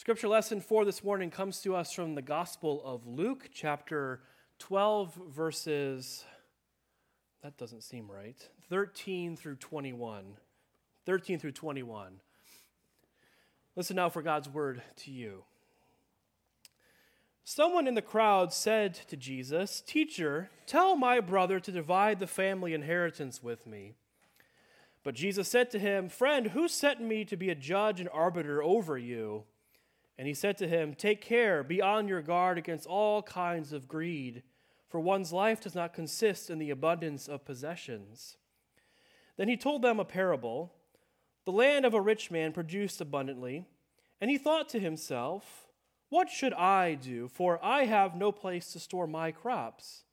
Scripture 0.00 0.28
lesson 0.28 0.62
for 0.62 0.86
this 0.86 1.04
morning 1.04 1.30
comes 1.30 1.60
to 1.60 1.76
us 1.76 1.92
from 1.92 2.14
the 2.14 2.22
Gospel 2.22 2.80
of 2.86 3.06
Luke, 3.06 3.50
chapter 3.52 4.22
12, 4.58 5.14
verses, 5.28 6.24
that 7.42 7.58
doesn't 7.58 7.82
seem 7.82 8.10
right, 8.10 8.48
13 8.70 9.36
through 9.36 9.56
21. 9.56 10.38
13 11.04 11.38
through 11.38 11.52
21. 11.52 12.14
Listen 13.76 13.96
now 13.96 14.08
for 14.08 14.22
God's 14.22 14.48
word 14.48 14.80
to 14.96 15.10
you. 15.10 15.44
Someone 17.44 17.86
in 17.86 17.92
the 17.92 18.00
crowd 18.00 18.54
said 18.54 18.94
to 18.94 19.18
Jesus, 19.18 19.82
Teacher, 19.82 20.48
tell 20.64 20.96
my 20.96 21.20
brother 21.20 21.60
to 21.60 21.70
divide 21.70 22.20
the 22.20 22.26
family 22.26 22.72
inheritance 22.72 23.42
with 23.42 23.66
me. 23.66 23.96
But 25.04 25.14
Jesus 25.14 25.46
said 25.46 25.70
to 25.72 25.78
him, 25.78 26.08
Friend, 26.08 26.46
who 26.46 26.68
sent 26.68 27.02
me 27.02 27.26
to 27.26 27.36
be 27.36 27.50
a 27.50 27.54
judge 27.54 28.00
and 28.00 28.08
arbiter 28.14 28.62
over 28.62 28.96
you? 28.96 29.44
And 30.20 30.26
he 30.28 30.34
said 30.34 30.58
to 30.58 30.68
him, 30.68 30.94
Take 30.94 31.22
care, 31.22 31.62
be 31.62 31.80
on 31.80 32.06
your 32.06 32.20
guard 32.20 32.58
against 32.58 32.86
all 32.86 33.22
kinds 33.22 33.72
of 33.72 33.88
greed, 33.88 34.42
for 34.86 35.00
one's 35.00 35.32
life 35.32 35.62
does 35.62 35.74
not 35.74 35.94
consist 35.94 36.50
in 36.50 36.58
the 36.58 36.68
abundance 36.68 37.26
of 37.26 37.46
possessions. 37.46 38.36
Then 39.38 39.48
he 39.48 39.56
told 39.56 39.80
them 39.80 39.98
a 39.98 40.04
parable 40.04 40.74
The 41.46 41.52
land 41.52 41.86
of 41.86 41.94
a 41.94 42.02
rich 42.02 42.30
man 42.30 42.52
produced 42.52 43.00
abundantly, 43.00 43.64
and 44.20 44.30
he 44.30 44.36
thought 44.36 44.68
to 44.68 44.78
himself, 44.78 45.68
What 46.10 46.28
should 46.28 46.52
I 46.52 46.96
do? 46.96 47.26
For 47.26 47.58
I 47.64 47.86
have 47.86 48.14
no 48.14 48.30
place 48.30 48.74
to 48.74 48.78
store 48.78 49.06
my 49.06 49.32
crops. 49.32 50.04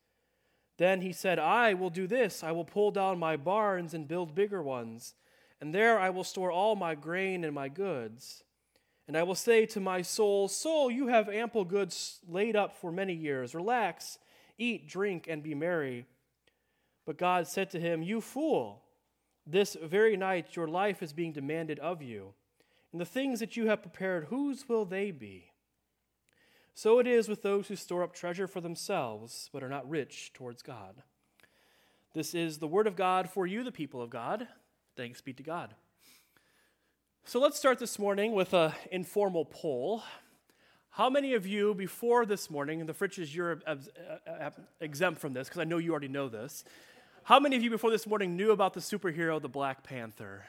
Then 0.78 1.02
he 1.02 1.12
said, 1.12 1.38
I 1.38 1.74
will 1.74 1.90
do 1.90 2.06
this 2.06 2.42
I 2.42 2.52
will 2.52 2.64
pull 2.64 2.92
down 2.92 3.18
my 3.18 3.36
barns 3.36 3.92
and 3.92 4.08
build 4.08 4.34
bigger 4.34 4.62
ones, 4.62 5.16
and 5.60 5.74
there 5.74 6.00
I 6.00 6.08
will 6.08 6.24
store 6.24 6.50
all 6.50 6.76
my 6.76 6.94
grain 6.94 7.44
and 7.44 7.54
my 7.54 7.68
goods. 7.68 8.44
And 9.08 9.16
I 9.16 9.22
will 9.22 9.34
say 9.34 9.64
to 9.66 9.80
my 9.80 10.02
soul, 10.02 10.48
Soul, 10.48 10.90
you 10.90 11.06
have 11.08 11.30
ample 11.30 11.64
goods 11.64 12.20
laid 12.28 12.54
up 12.54 12.76
for 12.78 12.92
many 12.92 13.14
years. 13.14 13.54
Relax, 13.54 14.18
eat, 14.58 14.86
drink, 14.86 15.26
and 15.28 15.42
be 15.42 15.54
merry. 15.54 16.04
But 17.06 17.16
God 17.16 17.48
said 17.48 17.70
to 17.70 17.80
him, 17.80 18.02
You 18.02 18.20
fool, 18.20 18.82
this 19.46 19.78
very 19.82 20.14
night 20.14 20.54
your 20.54 20.68
life 20.68 21.02
is 21.02 21.14
being 21.14 21.32
demanded 21.32 21.78
of 21.78 22.02
you. 22.02 22.34
And 22.92 23.00
the 23.00 23.06
things 23.06 23.40
that 23.40 23.56
you 23.56 23.66
have 23.68 23.80
prepared, 23.80 24.26
whose 24.26 24.68
will 24.68 24.84
they 24.84 25.10
be? 25.10 25.52
So 26.74 26.98
it 26.98 27.06
is 27.06 27.28
with 27.28 27.42
those 27.42 27.68
who 27.68 27.76
store 27.76 28.02
up 28.02 28.12
treasure 28.14 28.46
for 28.46 28.60
themselves, 28.60 29.48
but 29.52 29.62
are 29.62 29.68
not 29.70 29.88
rich 29.88 30.32
towards 30.34 30.62
God. 30.62 31.02
This 32.14 32.34
is 32.34 32.58
the 32.58 32.68
word 32.68 32.86
of 32.86 32.94
God 32.94 33.28
for 33.30 33.46
you, 33.46 33.64
the 33.64 33.72
people 33.72 34.02
of 34.02 34.10
God. 34.10 34.48
Thanks 34.96 35.20
be 35.22 35.32
to 35.32 35.42
God. 35.42 35.74
So 37.28 37.38
let's 37.38 37.58
start 37.58 37.78
this 37.78 37.98
morning 37.98 38.32
with 38.32 38.54
an 38.54 38.72
informal 38.90 39.44
poll. 39.44 40.02
How 40.88 41.10
many 41.10 41.34
of 41.34 41.46
you 41.46 41.74
before 41.74 42.24
this 42.24 42.48
morning, 42.48 42.80
and 42.80 42.88
the 42.88 42.94
fridges 42.94 43.34
you're 43.34 43.60
uh, 43.66 43.76
uh, 44.26 44.30
uh, 44.30 44.50
exempt 44.80 45.20
from 45.20 45.34
this 45.34 45.46
because 45.46 45.60
I 45.60 45.64
know 45.64 45.76
you 45.76 45.90
already 45.90 46.08
know 46.08 46.30
this. 46.30 46.64
How 47.24 47.38
many 47.38 47.54
of 47.54 47.62
you 47.62 47.68
before 47.68 47.90
this 47.90 48.06
morning 48.06 48.34
knew 48.34 48.50
about 48.50 48.72
the 48.72 48.80
superhero, 48.80 49.42
the 49.42 49.46
Black 49.46 49.84
Panther? 49.84 50.46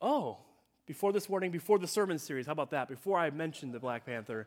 Oh, 0.00 0.38
before 0.86 1.12
this 1.12 1.28
morning, 1.28 1.50
before 1.50 1.80
the 1.80 1.88
sermon 1.88 2.20
series, 2.20 2.46
how 2.46 2.52
about 2.52 2.70
that? 2.70 2.88
Before 2.88 3.18
I 3.18 3.30
mentioned 3.30 3.72
the 3.72 3.80
Black 3.80 4.06
Panther. 4.06 4.46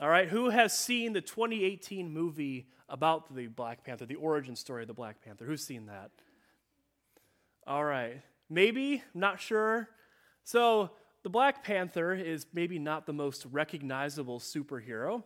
All 0.00 0.08
right, 0.08 0.28
who 0.28 0.50
has 0.50 0.78
seen 0.78 1.12
the 1.12 1.20
2018 1.20 2.08
movie 2.08 2.68
about 2.88 3.34
the 3.34 3.48
Black 3.48 3.82
Panther, 3.82 4.06
the 4.06 4.14
origin 4.14 4.54
story 4.54 4.82
of 4.82 4.86
the 4.86 4.94
Black 4.94 5.24
Panther? 5.24 5.44
Who's 5.44 5.66
seen 5.66 5.86
that? 5.86 6.12
All 7.66 7.84
right. 7.84 8.22
Maybe, 8.50 9.02
not 9.14 9.40
sure. 9.40 9.88
So, 10.44 10.90
the 11.22 11.30
Black 11.30 11.62
Panther 11.62 12.14
is 12.14 12.46
maybe 12.52 12.78
not 12.78 13.06
the 13.06 13.12
most 13.12 13.46
recognizable 13.50 14.40
superhero. 14.40 15.22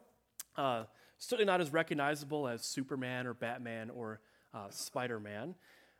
Uh, 0.57 0.85
certainly 1.19 1.47
not 1.47 1.61
as 1.61 1.73
recognizable 1.73 2.49
as 2.49 2.63
Superman 2.63 3.27
or 3.27 3.35
Batman 3.35 3.91
or 3.91 4.21
uh, 4.53 4.71
Spider 4.71 5.21
Man. 5.21 5.55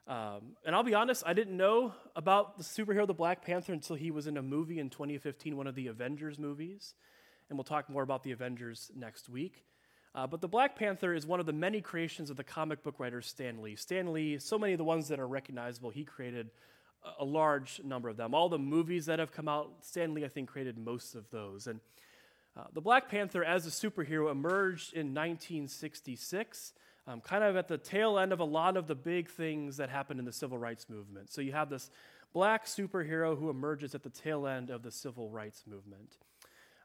Um, 0.07 0.57
and 0.67 0.75
I'll 0.75 0.83
be 0.83 0.95
honest, 0.95 1.23
I 1.25 1.33
didn't 1.33 1.57
know 1.57 1.95
about 2.15 2.59
the 2.59 2.65
superhero, 2.65 3.07
the 3.07 3.15
Black 3.15 3.45
Panther, 3.45 3.73
until 3.73 3.97
he 3.97 4.11
was 4.11 4.27
in 4.27 4.37
a 4.37 4.43
movie 4.43 4.79
in 4.79 4.91
2015, 4.91 5.57
one 5.57 5.67
of 5.67 5.75
the 5.75 5.87
Avengers 5.87 6.39
movies. 6.39 6.95
And 7.49 7.57
we'll 7.57 7.65
talk 7.65 7.89
more 7.89 8.03
about 8.03 8.23
the 8.23 8.33
Avengers 8.33 8.91
next 8.95 9.29
week. 9.29 9.65
Uh, 10.15 10.27
but 10.27 10.41
the 10.41 10.49
Black 10.49 10.77
Panther 10.77 11.15
is 11.15 11.27
one 11.27 11.41
of 11.41 11.47
the 11.47 11.53
many 11.53 11.81
creations 11.81 12.31
of 12.31 12.37
the 12.37 12.45
comic 12.45 12.83
book 12.83 13.01
writer 13.01 13.23
Stan 13.23 13.63
Lee. 13.63 13.77
Stan 13.77 14.13
Lee, 14.13 14.39
so 14.39 14.59
many 14.59 14.73
of 14.73 14.79
the 14.79 14.85
ones 14.85 15.09
that 15.09 15.19
are 15.19 15.27
recognizable, 15.27 15.91
he 15.91 16.05
created 16.05 16.51
a 17.19 17.25
large 17.25 17.81
number 17.85 18.09
of 18.09 18.17
them. 18.17 18.35
All 18.35 18.49
the 18.49 18.59
movies 18.59 19.07
that 19.07 19.19
have 19.19 19.33
come 19.33 19.49
out, 19.49 19.71
Stan 19.83 20.15
Lee, 20.15 20.25
I 20.25 20.29
think, 20.29 20.49
created 20.49 20.79
most 20.79 21.15
of 21.15 21.31
those. 21.31 21.67
And 21.67 21.81
uh, 22.57 22.65
the 22.73 22.81
Black 22.81 23.09
Panther 23.09 23.45
as 23.45 23.67
a 23.67 23.71
superhero 23.71 24.31
emerged 24.31 24.95
in 24.95 25.09
1966, 25.09 26.73
um, 27.07 27.21
kind 27.21 27.45
of 27.45 27.57
at 27.57 27.69
the 27.69 27.79
tail 27.79 28.19
end 28.19 28.33
of 28.33 28.41
a 28.41 28.45
lot 28.45 28.77
of 28.77 28.87
the 28.87 28.95
big 28.95 29.29
things 29.29 29.77
that 29.77 29.91
happened 29.91 30.21
in 30.21 30.27
the 30.27 30.33
civil 30.33 30.57
rights 30.57 30.89
movement. 30.89 31.33
So 31.33 31.41
you 31.41 31.53
have 31.53 31.69
this 31.69 31.91
black 32.33 32.67
superhero 32.67 33.39
who 33.39 33.51
emerges 33.51 33.95
at 33.95 34.03
the 34.03 34.11
tail 34.11 34.47
end 34.47 34.71
of 34.71 34.83
the 34.83 34.91
civil 34.91 35.29
rights 35.31 35.65
movement. 35.67 36.17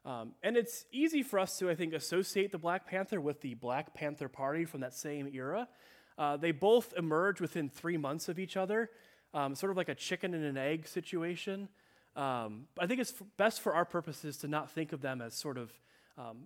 Um, 0.04 0.32
and 0.42 0.56
it's 0.56 0.86
easy 0.92 1.22
for 1.22 1.38
us 1.38 1.58
to, 1.58 1.70
I 1.70 1.74
think, 1.74 1.92
associate 1.92 2.52
the 2.52 2.58
Black 2.58 2.86
Panther 2.86 3.20
with 3.20 3.40
the 3.42 3.54
Black 3.54 3.92
Panther 3.94 4.28
Party 4.28 4.64
from 4.64 4.80
that 4.80 4.94
same 4.94 5.28
era. 5.32 5.68
Uh, 6.16 6.36
they 6.36 6.52
both 6.52 6.94
emerge 6.96 7.40
within 7.40 7.68
three 7.68 7.96
months 7.96 8.28
of 8.28 8.38
each 8.38 8.56
other 8.56 8.90
um, 9.34 9.54
sort 9.54 9.70
of 9.70 9.76
like 9.76 9.88
a 9.88 9.94
chicken 9.94 10.34
and 10.34 10.44
an 10.44 10.56
egg 10.56 10.86
situation. 10.86 11.68
Um, 12.16 12.66
I 12.78 12.86
think 12.86 13.00
it's 13.00 13.14
best 13.36 13.60
for 13.60 13.74
our 13.74 13.84
purposes 13.84 14.36
to 14.38 14.48
not 14.48 14.70
think 14.70 14.92
of 14.92 15.00
them 15.00 15.20
as 15.20 15.34
sort 15.34 15.58
of 15.58 15.72
um, 16.18 16.38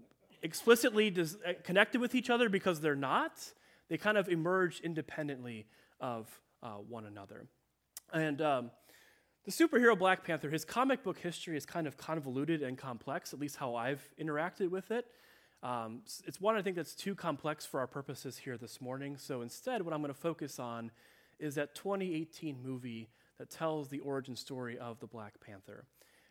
explicitly 0.43 1.11
dis- 1.11 1.37
uh, 1.47 1.55
connected 1.65 2.01
with 2.01 2.15
each 2.15 2.31
other 2.31 2.49
because 2.49 2.81
they're 2.81 2.95
not. 2.95 3.33
They 3.89 3.97
kind 3.97 4.19
of 4.19 4.29
emerge 4.29 4.81
independently 4.81 5.67
of 6.01 6.29
uh, 6.63 6.69
one 6.89 7.07
another. 7.07 7.47
And 8.13 8.41
um, 8.43 8.71
the 9.45 9.51
superhero 9.51 9.99
Black 9.99 10.25
Panther, 10.25 10.51
his 10.51 10.65
comic 10.65 11.03
book 11.03 11.19
history 11.19 11.57
is 11.57 11.67
kind 11.67 11.87
of 11.87 11.97
convoluted 11.97 12.63
and 12.63 12.79
complex, 12.79 13.33
at 13.33 13.41
least 13.41 13.57
how 13.57 13.75
I've 13.75 14.03
interacted 14.21 14.71
with 14.71 14.91
it. 14.91 15.07
Um, 15.63 16.03
it's 16.27 16.41
one 16.41 16.57
I 16.57 16.63
think 16.63 16.77
that's 16.77 16.95
too 16.95 17.15
complex 17.15 17.65
for 17.65 17.81
our 17.81 17.87
purposes 17.87 18.37
here 18.37 18.59
this 18.59 18.83
morning. 18.83 19.17
So 19.17 19.41
instead, 19.41 19.83
what 19.83 19.95
I'm 19.95 20.03
going 20.03 20.13
to 20.13 20.19
focus 20.19 20.59
on 20.59 20.91
is 21.45 21.57
that 21.57 21.75
2018 21.75 22.59
movie 22.63 23.09
that 23.39 23.51
tells 23.51 23.89
the 23.89 24.01
origin 24.01 24.35
story 24.35 24.79
of 24.79 24.99
the 25.01 25.07
Black 25.07 25.35
Panther. 25.41 25.85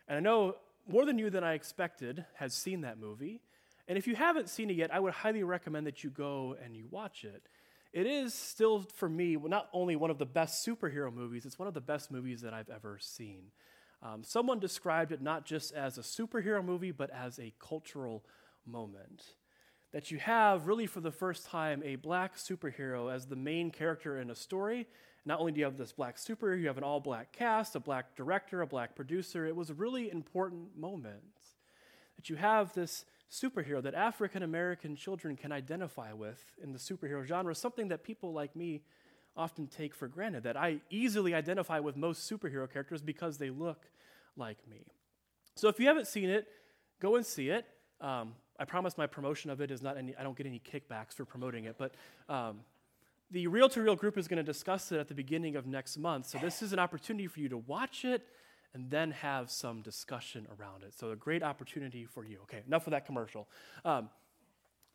And 0.08 0.18
I 0.18 0.22
know 0.22 0.56
more 0.88 1.06
than 1.06 1.18
you 1.18 1.30
than 1.30 1.44
I 1.44 1.54
expected 1.54 2.26
has 2.36 2.54
seen 2.54 2.82
that 2.82 2.98
movie. 2.98 3.42
And 3.88 3.98
if 3.98 4.08
you 4.08 4.16
haven't 4.16 4.50
seen 4.50 4.70
it 4.70 4.76
yet, 4.76 4.94
I 4.94 5.00
would 5.00 5.14
highly 5.14 5.44
recommend 5.44 5.88
that 5.88 6.04
you 6.04 6.10
go 6.10 6.56
and 6.64 6.76
you 6.76 6.88
watch 6.90 7.24
it. 7.24 7.44
It 7.92 8.08
is 8.08 8.34
still, 8.34 8.88
for 8.96 9.08
me, 9.08 9.36
not 9.36 9.70
only 9.72 9.96
one 9.96 10.10
of 10.10 10.18
the 10.18 10.26
best 10.26 10.66
superhero 10.66 11.14
movies, 11.14 11.46
it's 11.46 11.60
one 11.60 11.68
of 11.68 11.76
the 11.76 11.82
best 11.82 12.10
movies 12.10 12.42
that 12.42 12.54
I've 12.54 12.70
ever 12.70 12.98
seen. 13.00 13.52
Um, 14.02 14.24
someone 14.24 14.60
described 14.60 15.12
it 15.12 15.22
not 15.22 15.46
just 15.46 15.74
as 15.74 15.98
a 15.98 16.02
superhero 16.02 16.66
movie, 16.66 16.92
but 16.92 17.12
as 17.12 17.38
a 17.40 17.54
cultural 17.60 18.26
moment 18.66 19.36
that 19.94 20.10
you 20.10 20.18
have, 20.18 20.68
really 20.68 20.88
for 20.88 21.00
the 21.00 21.12
first 21.12 21.46
time, 21.46 21.82
a 21.86 21.96
black 21.96 22.36
superhero 22.36 23.14
as 23.14 23.28
the 23.28 23.36
main 23.36 23.70
character 23.70 24.20
in 24.20 24.32
a 24.32 24.36
story. 24.36 24.88
Not 25.24 25.40
only 25.40 25.52
do 25.54 25.60
you 25.60 25.66
have 25.66 25.78
this 25.78 25.94
black 25.94 26.18
superhero, 26.18 26.60
you 26.60 26.68
have 26.68 26.80
an 26.80 26.84
all 26.84 27.00
black 27.00 27.32
cast, 27.32 27.76
a 27.76 27.80
black 27.80 28.16
director, 28.16 28.62
a 28.62 28.68
black 28.68 28.96
producer. 28.96 29.46
It 29.46 29.56
was 29.56 29.70
a 29.70 29.74
really 29.74 30.12
important 30.12 30.76
moment 30.76 31.22
that 32.18 32.30
you 32.30 32.36
have 32.36 32.74
this 32.74 33.06
superhero 33.32 33.82
that 33.84 33.94
African 33.94 34.44
American 34.44 34.96
children 34.96 35.36
can 35.36 35.52
identify 35.52 36.12
with 36.12 36.44
in 36.62 36.74
the 36.74 36.80
superhero 36.80 37.24
genre, 37.26 37.54
something 37.56 37.88
that 37.88 38.04
people 38.04 38.34
like 38.34 38.56
me 38.56 38.82
often 39.38 39.68
take 39.68 39.96
for 39.96 40.08
granted, 40.08 40.44
that 40.44 40.58
I 40.58 40.82
easily 40.90 41.34
identify 41.34 41.80
with 41.80 41.96
most 41.96 42.30
superhero 42.30 42.72
characters 42.72 43.02
because 43.02 43.38
they 43.38 43.50
look 43.50 43.86
like 44.36 44.58
me. 44.68 44.86
So 45.56 45.68
if 45.68 45.80
you 45.80 45.88
haven't 45.88 46.08
seen 46.08 46.30
it, 46.30 46.48
go 47.00 47.16
and 47.16 47.26
see 47.26 47.50
it. 47.50 47.66
Um, 48.02 48.34
I 48.60 48.66
promise 48.66 48.98
my 48.98 49.08
promotion 49.08 49.50
of 49.50 49.62
it 49.62 49.72
is 49.72 49.82
not 49.82 49.98
any, 49.98 50.16
I 50.16 50.24
don't 50.24 50.38
get 50.38 50.46
any 50.46 50.62
kickbacks 50.62 51.14
for 51.14 51.26
promoting 51.26 51.66
it, 51.66 51.76
but 51.78 51.96
um, 52.30 52.60
the 53.32 53.48
Real 53.48 53.68
to 53.70 53.82
Real 53.82 53.96
group 53.96 54.18
is 54.18 54.28
going 54.28 54.38
to 54.38 54.44
discuss 54.44 54.92
it 54.92 55.00
at 55.00 55.08
the 55.08 55.16
beginning 55.16 55.56
of 55.56 55.66
next 55.66 55.98
month. 55.98 56.28
So 56.28 56.38
this 56.38 56.62
is 56.62 56.72
an 56.72 56.80
opportunity 56.80 57.28
for 57.28 57.40
you 57.40 57.50
to 57.50 57.58
watch 57.58 58.06
it 58.06 58.28
and 58.74 58.90
then 58.90 59.12
have 59.12 59.50
some 59.52 59.82
discussion 59.82 60.48
around 60.58 60.84
it. 60.84 60.94
So 60.98 61.12
a 61.12 61.16
great 61.16 61.44
opportunity 61.44 62.06
for 62.06 62.26
you. 62.26 62.40
Okay, 62.44 62.62
enough 62.66 62.88
of 62.88 62.92
that 62.92 63.06
commercial. 63.06 63.48
Um, 63.86 64.10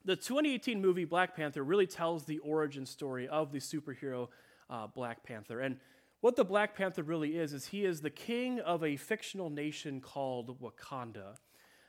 the 0.05 0.17
2018 0.17 0.81
movie 0.81 1.05
Black 1.05 1.37
Panther 1.37 1.63
really 1.63 1.87
tells 1.87 2.25
the 2.25 2.39
origin 2.39 2.87
story 2.87 3.29
of 3.29 3.53
the 3.53 3.59
superhero 3.59 4.29
uh, 4.71 4.87
Black 4.87 5.23
Panther. 5.25 5.61
And 5.61 5.79
what 6.21 6.37
the 6.37 6.45
Black 6.45 6.77
Panther 6.77 7.03
really 7.03 7.37
is, 7.37 7.53
is 7.53 7.67
he 7.67 7.85
is 7.85 8.01
the 8.01 8.11
king 8.11 8.61
of 8.61 8.83
a 8.83 8.97
fictional 8.97 9.51
nation 9.51 10.01
called 10.01 10.61
Wakanda. 10.61 11.37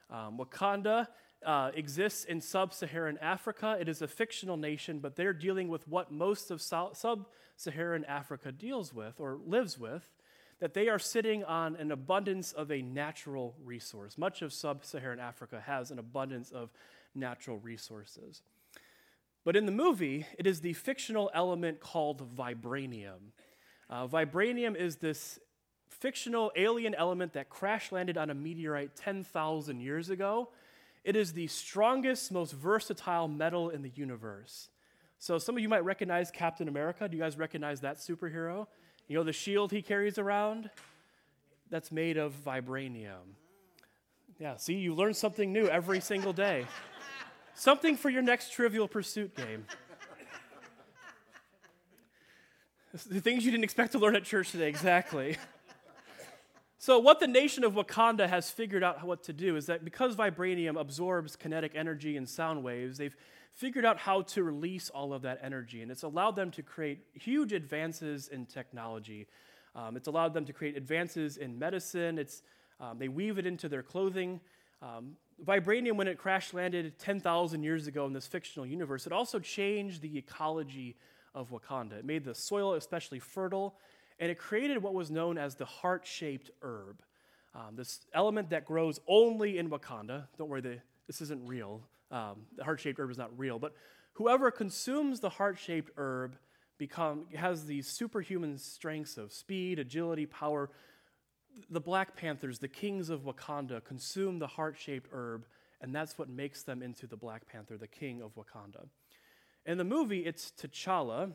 Um, 0.10 0.38
Wakanda 0.38 1.08
uh, 1.46 1.72
exists 1.74 2.26
in 2.26 2.42
sub 2.42 2.74
Saharan 2.74 3.18
Africa. 3.20 3.78
It 3.80 3.88
is 3.88 4.02
a 4.02 4.08
fictional 4.08 4.58
nation, 4.58 5.00
but 5.00 5.16
they're 5.16 5.34
dealing 5.34 5.68
with 5.70 5.88
what 5.88 6.12
most 6.12 6.52
of 6.52 6.62
sub 6.62 7.28
Saharan 7.56 8.06
Africa 8.06 8.52
deals 8.52 8.94
with 8.94 9.20
or 9.20 9.40
lives 9.46 9.78
with. 9.80 10.10
that 10.60 10.74
they 10.74 10.90
are 10.90 11.00
sitting 11.00 11.42
on 11.46 11.78
an 11.78 11.90
abundance 11.90 12.52
of 12.52 12.70
a 12.70 12.82
natural 12.82 13.56
resource. 13.64 14.18
Much 14.18 14.42
of 14.42 14.52
sub 14.52 14.84
Saharan 14.84 15.20
Africa 15.20 15.64
has 15.66 15.90
an 15.90 16.00
abundance 16.00 16.52
of 16.52 16.70
natural 17.16 17.58
resources. 17.60 18.42
But 19.46 19.56
in 19.56 19.66
the 19.66 19.72
movie, 19.72 20.26
it 20.38 20.46
is 20.46 20.60
the 20.60 20.74
fictional 20.74 21.32
element 21.34 21.80
called 21.80 22.36
vibranium. 22.36 23.32
Uh, 23.90 24.06
vibranium 24.06 24.76
is 24.76 24.98
this 24.98 25.40
fictional 25.90 26.52
alien 26.56 26.94
element 26.94 27.34
that 27.34 27.50
crash 27.50 27.92
landed 27.92 28.18
on 28.18 28.30
a 28.30 28.34
meteorite 28.34 28.96
10,000 28.96 29.80
years 29.80 30.10
ago. 30.10 30.50
It 31.10 31.16
is 31.16 31.34
the 31.34 31.48
strongest, 31.48 32.32
most 32.32 32.54
versatile 32.54 33.28
metal 33.28 33.72
in 33.72 33.82
the 33.82 33.90
universe. 33.96 34.70
So, 35.18 35.40
some 35.40 35.58
of 35.58 35.64
you 35.64 35.68
might 35.68 35.84
recognize 35.84 36.30
Captain 36.30 36.68
America. 36.68 37.10
Do 37.10 37.18
you 37.18 37.24
guys 37.24 37.36
recognize 37.36 37.82
that 37.82 37.98
superhero? 37.98 38.68
You 39.08 39.18
know 39.18 39.24
the 39.24 39.34
shield 39.34 39.72
he 39.72 39.82
carries 39.82 40.20
around? 40.20 40.70
That's 41.72 41.92
made 41.92 42.18
of 42.18 42.34
vibranium. 42.46 43.34
Yeah, 44.38 44.58
see, 44.58 44.76
you 44.76 44.94
learn 44.94 45.16
something 45.16 45.52
new 45.52 45.68
every 45.68 46.00
single 46.00 46.32
day. 46.32 46.68
something 47.56 47.98
for 47.98 48.12
your 48.12 48.22
next 48.22 48.52
trivial 48.52 48.88
pursuit 48.88 49.36
game. 49.36 49.66
the 53.10 53.20
things 53.20 53.44
you 53.44 53.50
didn't 53.50 53.64
expect 53.64 53.94
to 53.94 53.98
learn 53.98 54.16
at 54.16 54.26
church 54.26 54.52
today, 54.52 54.70
exactly. 54.70 55.38
So, 56.82 56.98
what 56.98 57.20
the 57.20 57.28
nation 57.28 57.66
of 57.66 57.74
Wakanda 57.74 58.30
has 58.30 58.50
figured 58.50 58.86
out 58.86 59.04
what 59.04 59.24
to 59.24 59.34
do 59.34 59.58
is 59.58 59.66
that 59.66 59.84
because 59.84 60.16
vibranium 60.16 60.80
absorbs 60.80 61.36
kinetic 61.36 61.74
energy 61.76 62.16
and 62.16 62.28
sound 62.28 62.64
waves, 62.64 62.98
they've 62.98 63.18
figured 63.52 63.84
out 63.84 63.98
how 63.98 64.22
to 64.22 64.44
release 64.44 64.90
all 64.90 65.12
of 65.12 65.24
that 65.24 65.42
energy. 65.44 65.82
And 65.82 65.92
it's 65.92 66.04
allowed 66.04 66.38
them 66.38 66.52
to 66.52 66.64
create 66.64 67.00
huge 67.12 67.52
advances 67.52 68.30
in 68.30 68.46
technology. 68.46 69.28
Um, 69.76 69.98
it's 69.98 70.08
allowed 70.08 70.34
them 70.34 70.46
to 70.46 70.54
create 70.54 70.78
advances 70.78 71.36
in 71.36 71.60
medicine. 71.60 72.18
It's, 72.18 72.44
um, 72.80 72.98
they 72.98 73.10
weave 73.10 73.38
it 73.38 73.46
into 73.46 73.68
their 73.68 73.84
clothing. 73.84 74.40
Um, 74.82 75.18
vibranium, 75.46 75.98
when 75.98 76.08
it 76.08 76.18
crash 76.18 76.54
landed 76.54 76.98
10,000 76.98 77.62
years 77.62 77.88
ago 77.88 78.06
in 78.06 78.14
this 78.14 78.26
fictional 78.26 78.66
universe, 78.66 79.06
it 79.06 79.12
also 79.12 79.38
changed 79.40 80.02
the 80.02 80.18
ecology 80.18 80.96
of 81.36 81.52
Wakanda. 81.52 82.00
It 82.00 82.06
made 82.06 82.24
the 82.24 82.34
soil 82.34 82.76
especially 82.76 83.20
fertile 83.20 83.76
and 84.20 84.30
it 84.30 84.38
created 84.38 84.84
what 84.84 84.94
was 84.94 85.10
known 85.10 85.38
as 85.38 85.56
the 85.56 85.66
heart 85.66 86.06
shaped 86.06 86.52
herb. 86.62 87.02
Um, 87.56 87.76
this 87.76 88.02
element 88.14 88.50
that 88.52 88.66
grows 88.66 89.00
only 89.08 89.58
in 89.58 89.70
Wakanda. 89.70 90.28
Don't 90.38 90.50
worry, 90.50 90.62
the, 90.62 90.80
this 91.08 91.22
isn't 91.22 91.48
real. 91.48 91.82
Um, 92.12 92.46
the 92.56 92.64
heart 92.64 92.80
shaped 92.80 93.00
herb 93.00 93.10
is 93.10 93.18
not 93.18 93.32
real, 93.38 93.58
but 93.58 93.74
whoever 94.14 94.52
consumes 94.52 95.20
the 95.20 95.30
heart 95.30 95.58
shaped 95.58 95.92
herb 95.98 96.36
become, 96.78 97.26
has 97.36 97.66
these 97.66 97.88
superhuman 97.88 98.58
strengths 98.58 99.18
of 99.18 99.32
speed, 99.32 99.80
agility, 99.80 100.26
power. 100.26 100.70
The 101.70 101.82
Black 101.82 102.16
Panthers, 102.16 102.60
the 102.60 102.68
kings 102.68 103.10
of 103.10 103.22
Wakanda, 103.22 103.84
consume 103.84 104.40
the 104.40 104.48
heart 104.48 104.78
shaped 104.78 105.10
herb, 105.12 105.46
and 105.82 105.94
that's 105.94 106.18
what 106.18 106.30
makes 106.30 106.64
them 106.64 106.82
into 106.82 107.08
the 107.08 107.18
Black 107.18 107.48
Panther, 107.48 107.78
the 107.78 107.88
king 107.88 108.22
of 108.22 108.36
Wakanda. 108.36 108.88
In 109.66 109.78
the 109.78 109.84
movie, 109.84 110.26
it's 110.26 110.52
T'Challa, 110.52 111.32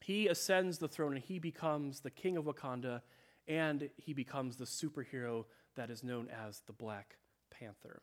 he 0.00 0.28
ascends 0.28 0.78
the 0.78 0.88
throne 0.88 1.14
and 1.14 1.22
he 1.22 1.38
becomes 1.38 2.00
the 2.00 2.10
king 2.10 2.36
of 2.36 2.44
Wakanda 2.44 3.02
and 3.46 3.90
he 3.96 4.12
becomes 4.12 4.56
the 4.56 4.64
superhero 4.64 5.44
that 5.76 5.90
is 5.90 6.02
known 6.02 6.28
as 6.46 6.60
the 6.66 6.72
Black 6.72 7.16
Panther. 7.50 8.02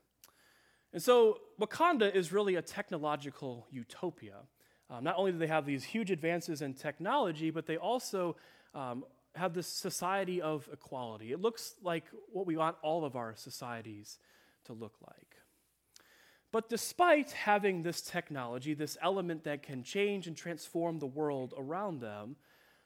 And 0.94 1.02
so 1.02 1.40
Wakanda 1.60 2.14
is 2.14 2.32
really 2.32 2.56
a 2.56 2.62
technological 2.62 3.68
utopia. 3.72 4.36
Um, 4.90 5.04
not 5.04 5.16
only 5.18 5.32
do 5.32 5.38
they 5.38 5.48
have 5.48 5.66
these 5.66 5.84
huge 5.84 6.12
advances 6.12 6.62
in 6.62 6.74
technology, 6.74 7.50
but 7.50 7.66
they 7.66 7.78
also 7.78 8.38
um, 8.74 9.04
have 9.36 9.54
this 9.54 9.68
society 9.68 10.42
of 10.42 10.68
equality. 10.72 11.32
It 11.32 11.42
looks 11.42 11.76
like 11.84 12.06
what 12.32 12.46
we 12.46 12.56
want 12.58 12.78
all 12.82 13.04
of 13.04 13.16
our 13.16 13.36
societies 13.36 14.18
to 14.66 14.74
look 14.74 14.96
like. 15.06 15.36
But 16.58 16.70
despite 16.70 17.30
having 17.34 17.84
this 17.84 18.02
technology, 18.02 18.74
this 18.74 18.98
element 19.04 19.44
that 19.44 19.62
can 19.62 19.84
change 19.84 20.26
and 20.26 20.36
transform 20.36 20.98
the 20.98 21.06
world 21.06 21.54
around 21.56 22.02
them, 22.02 22.36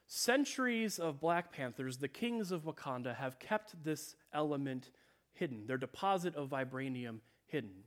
centuries 0.06 0.98
of 0.98 1.22
Black 1.22 1.50
Panthers, 1.54 1.96
the 1.96 2.06
kings 2.06 2.52
of 2.52 2.64
Wakanda, 2.64 3.16
have 3.16 3.38
kept 3.38 3.82
this 3.82 4.14
element 4.34 4.90
hidden, 5.32 5.66
their 5.66 5.78
deposit 5.78 6.36
of 6.36 6.50
vibranium 6.50 7.20
hidden. 7.46 7.84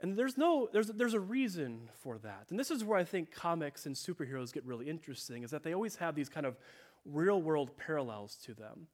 And 0.00 0.16
there's 0.16 0.38
no 0.38 0.70
there's 0.72 0.86
there's 0.86 1.12
a 1.12 1.20
reason 1.20 1.90
for 2.00 2.16
that. 2.20 2.46
And 2.48 2.58
this 2.58 2.70
is 2.70 2.82
where 2.82 2.98
I 2.98 3.04
think 3.04 3.30
comics 3.30 3.84
and 3.84 3.94
superheroes 3.94 4.50
get 4.50 4.64
really 4.64 4.88
interesting 4.88 5.42
is 5.42 5.50
that 5.50 5.62
they 5.62 5.74
always 5.74 5.96
have 5.96 6.14
these 6.14 6.30
kind 6.30 6.46
of 6.46 6.56
real 7.04 7.42
world 7.42 7.76
parallels 7.76 8.36
to 8.46 8.54
them. 8.54 8.86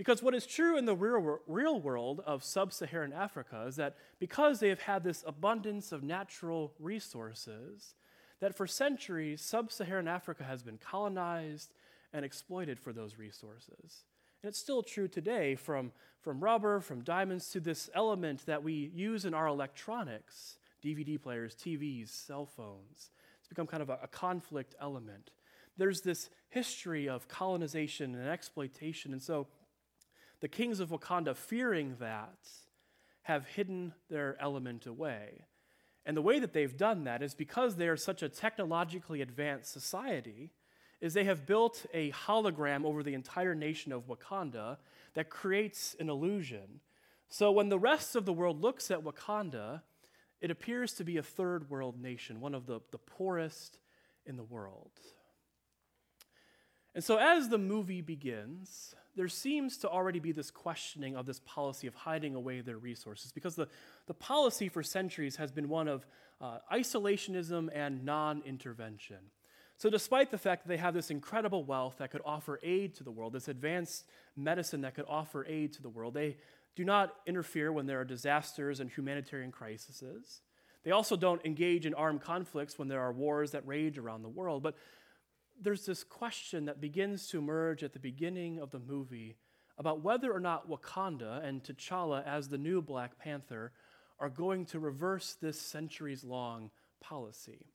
Because 0.00 0.22
what 0.22 0.34
is 0.34 0.46
true 0.46 0.78
in 0.78 0.86
the 0.86 0.96
real, 0.96 1.40
real 1.46 1.78
world 1.78 2.22
of 2.24 2.42
sub 2.42 2.72
Saharan 2.72 3.12
Africa 3.12 3.66
is 3.68 3.76
that 3.76 3.98
because 4.18 4.58
they 4.58 4.70
have 4.70 4.80
had 4.80 5.04
this 5.04 5.22
abundance 5.26 5.92
of 5.92 6.02
natural 6.02 6.72
resources, 6.78 7.96
that 8.40 8.56
for 8.56 8.66
centuries, 8.66 9.42
sub 9.42 9.70
Saharan 9.70 10.08
Africa 10.08 10.42
has 10.42 10.62
been 10.62 10.78
colonized 10.78 11.74
and 12.14 12.24
exploited 12.24 12.80
for 12.80 12.94
those 12.94 13.18
resources. 13.18 14.04
And 14.42 14.48
it's 14.48 14.58
still 14.58 14.82
true 14.82 15.06
today 15.06 15.54
from, 15.54 15.92
from 16.22 16.42
rubber, 16.42 16.80
from 16.80 17.02
diamonds 17.02 17.50
to 17.50 17.60
this 17.60 17.90
element 17.94 18.46
that 18.46 18.62
we 18.62 18.90
use 18.94 19.26
in 19.26 19.34
our 19.34 19.48
electronics 19.48 20.56
DVD 20.82 21.20
players, 21.20 21.54
TVs, 21.54 22.08
cell 22.08 22.46
phones. 22.46 23.10
It's 23.38 23.48
become 23.50 23.66
kind 23.66 23.82
of 23.82 23.90
a, 23.90 23.98
a 24.04 24.08
conflict 24.08 24.74
element. 24.80 25.30
There's 25.76 26.00
this 26.00 26.30
history 26.48 27.06
of 27.06 27.28
colonization 27.28 28.14
and 28.14 28.28
exploitation. 28.30 29.12
And 29.12 29.22
so, 29.22 29.46
the 30.40 30.48
kings 30.48 30.80
of 30.80 30.90
Wakanda, 30.90 31.36
fearing 31.36 31.96
that, 32.00 32.48
have 33.22 33.46
hidden 33.46 33.92
their 34.08 34.36
element 34.40 34.86
away. 34.86 35.44
And 36.06 36.16
the 36.16 36.22
way 36.22 36.38
that 36.38 36.52
they've 36.52 36.76
done 36.76 37.04
that 37.04 37.22
is 37.22 37.34
because 37.34 37.76
they 37.76 37.86
are 37.88 37.96
such 37.96 38.22
a 38.22 38.28
technologically 38.28 39.20
advanced 39.20 39.72
society, 39.72 40.50
is 41.00 41.14
they 41.14 41.24
have 41.24 41.46
built 41.46 41.86
a 41.94 42.10
hologram 42.10 42.84
over 42.84 43.02
the 43.02 43.14
entire 43.14 43.54
nation 43.54 43.92
of 43.92 44.06
Wakanda 44.06 44.78
that 45.14 45.30
creates 45.30 45.96
an 45.98 46.08
illusion. 46.08 46.80
So 47.28 47.50
when 47.52 47.68
the 47.68 47.78
rest 47.78 48.16
of 48.16 48.24
the 48.24 48.32
world 48.32 48.60
looks 48.60 48.90
at 48.90 49.04
Wakanda, 49.04 49.82
it 50.40 50.50
appears 50.50 50.94
to 50.94 51.04
be 51.04 51.16
a 51.16 51.22
third 51.22 51.70
world 51.70 52.00
nation, 52.00 52.40
one 52.40 52.54
of 52.54 52.66
the, 52.66 52.80
the 52.90 52.98
poorest 52.98 53.78
in 54.26 54.36
the 54.36 54.42
world. 54.42 54.90
And 56.94 57.04
so 57.04 57.18
as 57.18 57.48
the 57.48 57.58
movie 57.58 58.00
begins, 58.00 58.94
there 59.16 59.28
seems 59.28 59.76
to 59.78 59.88
already 59.88 60.20
be 60.20 60.32
this 60.32 60.50
questioning 60.50 61.16
of 61.16 61.26
this 61.26 61.40
policy 61.40 61.86
of 61.86 61.94
hiding 61.94 62.34
away 62.34 62.60
their 62.60 62.78
resources 62.78 63.32
because 63.32 63.56
the, 63.56 63.68
the 64.06 64.14
policy 64.14 64.68
for 64.68 64.82
centuries 64.82 65.36
has 65.36 65.50
been 65.50 65.68
one 65.68 65.88
of 65.88 66.06
uh, 66.40 66.58
isolationism 66.72 67.68
and 67.74 68.04
non 68.04 68.42
intervention. 68.46 69.18
So, 69.76 69.88
despite 69.88 70.30
the 70.30 70.38
fact 70.38 70.62
that 70.62 70.68
they 70.68 70.76
have 70.76 70.94
this 70.94 71.10
incredible 71.10 71.64
wealth 71.64 71.96
that 71.98 72.10
could 72.10 72.20
offer 72.24 72.60
aid 72.62 72.94
to 72.96 73.04
the 73.04 73.10
world, 73.10 73.32
this 73.32 73.48
advanced 73.48 74.04
medicine 74.36 74.82
that 74.82 74.94
could 74.94 75.06
offer 75.08 75.44
aid 75.46 75.72
to 75.74 75.82
the 75.82 75.88
world, 75.88 76.14
they 76.14 76.36
do 76.76 76.84
not 76.84 77.14
interfere 77.26 77.72
when 77.72 77.86
there 77.86 78.00
are 78.00 78.04
disasters 78.04 78.80
and 78.80 78.90
humanitarian 78.90 79.50
crises. 79.50 80.42
They 80.82 80.92
also 80.92 81.16
don't 81.16 81.44
engage 81.44 81.84
in 81.84 81.94
armed 81.94 82.22
conflicts 82.22 82.78
when 82.78 82.88
there 82.88 83.00
are 83.00 83.12
wars 83.12 83.50
that 83.50 83.66
rage 83.66 83.98
around 83.98 84.22
the 84.22 84.28
world. 84.28 84.62
But 84.62 84.76
there's 85.60 85.86
this 85.86 86.04
question 86.04 86.64
that 86.64 86.80
begins 86.80 87.28
to 87.28 87.38
emerge 87.38 87.82
at 87.82 87.92
the 87.92 87.98
beginning 87.98 88.58
of 88.58 88.70
the 88.70 88.78
movie 88.78 89.36
about 89.78 90.02
whether 90.02 90.32
or 90.32 90.40
not 90.40 90.68
Wakanda 90.68 91.44
and 91.44 91.62
T'Challa, 91.62 92.26
as 92.26 92.48
the 92.48 92.58
new 92.58 92.82
Black 92.82 93.18
Panther, 93.18 93.72
are 94.18 94.28
going 94.28 94.66
to 94.66 94.78
reverse 94.78 95.36
this 95.40 95.60
centuries 95.60 96.24
long 96.24 96.70
policy. 97.00 97.66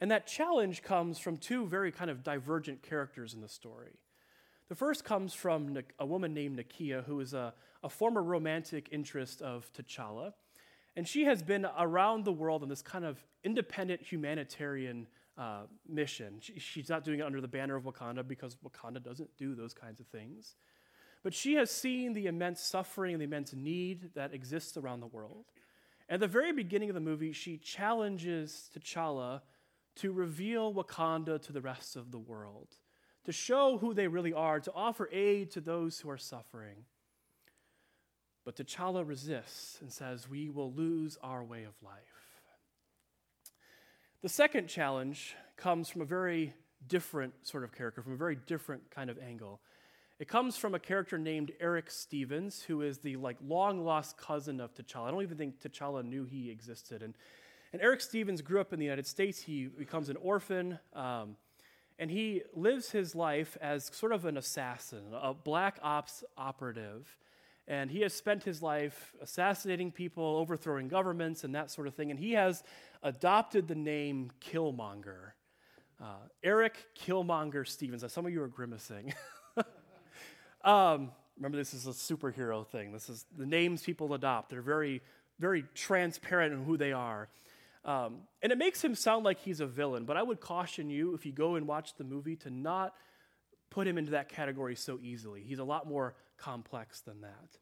And 0.00 0.10
that 0.10 0.26
challenge 0.26 0.82
comes 0.82 1.18
from 1.18 1.36
two 1.36 1.66
very 1.66 1.90
kind 1.90 2.10
of 2.10 2.22
divergent 2.22 2.82
characters 2.82 3.34
in 3.34 3.40
the 3.40 3.48
story. 3.48 3.98
The 4.68 4.74
first 4.74 5.04
comes 5.04 5.32
from 5.32 5.78
a 5.98 6.06
woman 6.06 6.34
named 6.34 6.58
Nakia, 6.58 7.04
who 7.04 7.20
is 7.20 7.32
a, 7.32 7.54
a 7.82 7.88
former 7.88 8.22
romantic 8.22 8.88
interest 8.92 9.40
of 9.40 9.70
T'Challa. 9.72 10.34
And 10.94 11.08
she 11.08 11.24
has 11.24 11.42
been 11.42 11.66
around 11.78 12.24
the 12.24 12.32
world 12.32 12.62
on 12.62 12.68
this 12.68 12.82
kind 12.82 13.04
of 13.04 13.24
independent 13.44 14.02
humanitarian 14.02 15.06
uh, 15.38 15.62
mission. 15.88 16.38
She, 16.40 16.58
she's 16.58 16.88
not 16.88 17.04
doing 17.04 17.20
it 17.20 17.22
under 17.22 17.40
the 17.40 17.48
banner 17.48 17.76
of 17.76 17.84
Wakanda 17.84 18.26
because 18.26 18.56
Wakanda 18.56 19.02
doesn't 19.02 19.30
do 19.38 19.54
those 19.54 19.72
kinds 19.72 20.00
of 20.00 20.06
things. 20.08 20.56
But 21.22 21.32
she 21.34 21.54
has 21.54 21.70
seen 21.70 22.12
the 22.12 22.26
immense 22.26 22.60
suffering 22.60 23.14
and 23.14 23.20
the 23.20 23.24
immense 23.24 23.54
need 23.54 24.10
that 24.14 24.34
exists 24.34 24.76
around 24.76 25.00
the 25.00 25.06
world. 25.06 25.46
At 26.08 26.20
the 26.20 26.28
very 26.28 26.52
beginning 26.52 26.90
of 26.90 26.94
the 26.94 27.00
movie, 27.00 27.32
she 27.32 27.58
challenges 27.58 28.70
T'Challa 28.76 29.42
to 29.96 30.12
reveal 30.12 30.72
Wakanda 30.72 31.40
to 31.42 31.52
the 31.52 31.60
rest 31.60 31.96
of 31.96 32.10
the 32.10 32.18
world, 32.18 32.76
to 33.24 33.32
show 33.32 33.78
who 33.78 33.94
they 33.94 34.08
really 34.08 34.32
are, 34.32 34.60
to 34.60 34.72
offer 34.72 35.08
aid 35.12 35.50
to 35.52 35.60
those 35.60 36.00
who 36.00 36.08
are 36.08 36.18
suffering. 36.18 36.84
But 38.44 38.56
T'Challa 38.56 39.06
resists 39.06 39.78
and 39.82 39.92
says, 39.92 40.28
We 40.28 40.48
will 40.48 40.72
lose 40.72 41.18
our 41.22 41.44
way 41.44 41.64
of 41.64 41.74
life. 41.82 42.17
The 44.20 44.28
second 44.28 44.66
challenge 44.66 45.36
comes 45.56 45.88
from 45.88 46.02
a 46.02 46.04
very 46.04 46.52
different 46.88 47.34
sort 47.46 47.62
of 47.62 47.70
character, 47.70 48.02
from 48.02 48.14
a 48.14 48.16
very 48.16 48.34
different 48.34 48.90
kind 48.90 49.10
of 49.10 49.18
angle. 49.20 49.60
It 50.18 50.26
comes 50.26 50.56
from 50.56 50.74
a 50.74 50.80
character 50.80 51.18
named 51.18 51.52
Erik 51.60 51.88
Stevens, 51.88 52.60
who 52.62 52.82
is 52.82 52.98
the 52.98 53.14
like 53.14 53.36
long 53.46 53.84
lost 53.84 54.18
cousin 54.18 54.60
of 54.60 54.74
T'Challa. 54.74 55.06
I 55.06 55.10
don't 55.12 55.22
even 55.22 55.38
think 55.38 55.60
T'Challa 55.60 56.04
knew 56.04 56.24
he 56.24 56.50
existed. 56.50 57.00
And, 57.00 57.14
and 57.72 57.80
Erik 57.80 58.00
Stevens 58.00 58.42
grew 58.42 58.60
up 58.60 58.72
in 58.72 58.80
the 58.80 58.84
United 58.84 59.06
States. 59.06 59.40
He 59.40 59.66
becomes 59.66 60.08
an 60.08 60.16
orphan, 60.16 60.80
um, 60.94 61.36
and 62.00 62.10
he 62.10 62.42
lives 62.54 62.90
his 62.90 63.14
life 63.14 63.56
as 63.60 63.88
sort 63.94 64.10
of 64.10 64.24
an 64.24 64.36
assassin, 64.36 65.04
a 65.12 65.32
black 65.32 65.78
ops 65.80 66.24
operative. 66.36 67.16
And 67.68 67.90
he 67.90 68.00
has 68.00 68.14
spent 68.14 68.44
his 68.44 68.62
life 68.62 69.14
assassinating 69.20 69.92
people, 69.92 70.24
overthrowing 70.24 70.88
governments, 70.88 71.44
and 71.44 71.54
that 71.54 71.70
sort 71.70 71.86
of 71.86 71.94
thing. 71.94 72.10
And 72.10 72.18
he 72.18 72.32
has 72.32 72.64
adopted 73.02 73.68
the 73.68 73.74
name 73.74 74.30
Killmonger. 74.40 75.32
Uh, 76.00 76.16
Erik 76.42 76.86
Killmonger 76.98 77.68
Stevens. 77.68 78.00
Now, 78.00 78.08
some 78.08 78.24
of 78.24 78.32
you 78.32 78.42
are 78.42 78.48
grimacing. 78.48 79.12
um, 80.64 81.10
remember, 81.36 81.58
this 81.58 81.74
is 81.74 81.86
a 81.86 81.90
superhero 81.90 82.66
thing. 82.66 82.90
This 82.90 83.10
is 83.10 83.26
the 83.36 83.44
names 83.44 83.82
people 83.82 84.14
adopt. 84.14 84.48
They're 84.48 84.62
very, 84.62 85.02
very 85.38 85.64
transparent 85.74 86.54
in 86.54 86.64
who 86.64 86.78
they 86.78 86.92
are. 86.92 87.28
Um, 87.84 88.20
and 88.42 88.50
it 88.50 88.56
makes 88.56 88.82
him 88.82 88.94
sound 88.94 89.26
like 89.26 89.40
he's 89.40 89.60
a 89.60 89.66
villain, 89.66 90.06
but 90.06 90.16
I 90.16 90.22
would 90.22 90.40
caution 90.40 90.88
you, 90.88 91.14
if 91.14 91.26
you 91.26 91.32
go 91.32 91.56
and 91.56 91.66
watch 91.66 91.96
the 91.96 92.04
movie, 92.04 92.36
to 92.36 92.50
not 92.50 92.94
put 93.70 93.86
him 93.86 93.98
into 93.98 94.12
that 94.12 94.30
category 94.30 94.74
so 94.74 94.98
easily. 95.02 95.42
He's 95.42 95.58
a 95.58 95.64
lot 95.64 95.86
more 95.86 96.14
complex 96.38 97.00
than 97.00 97.20
that. 97.20 97.58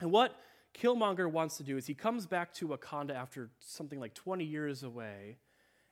And 0.00 0.10
what 0.10 0.34
Killmonger 0.74 1.30
wants 1.30 1.56
to 1.58 1.62
do 1.62 1.76
is 1.76 1.86
he 1.86 1.94
comes 1.94 2.26
back 2.26 2.52
to 2.54 2.68
Wakanda 2.68 3.14
after 3.14 3.50
something 3.60 4.00
like 4.00 4.14
20 4.14 4.44
years 4.44 4.82
away 4.82 5.38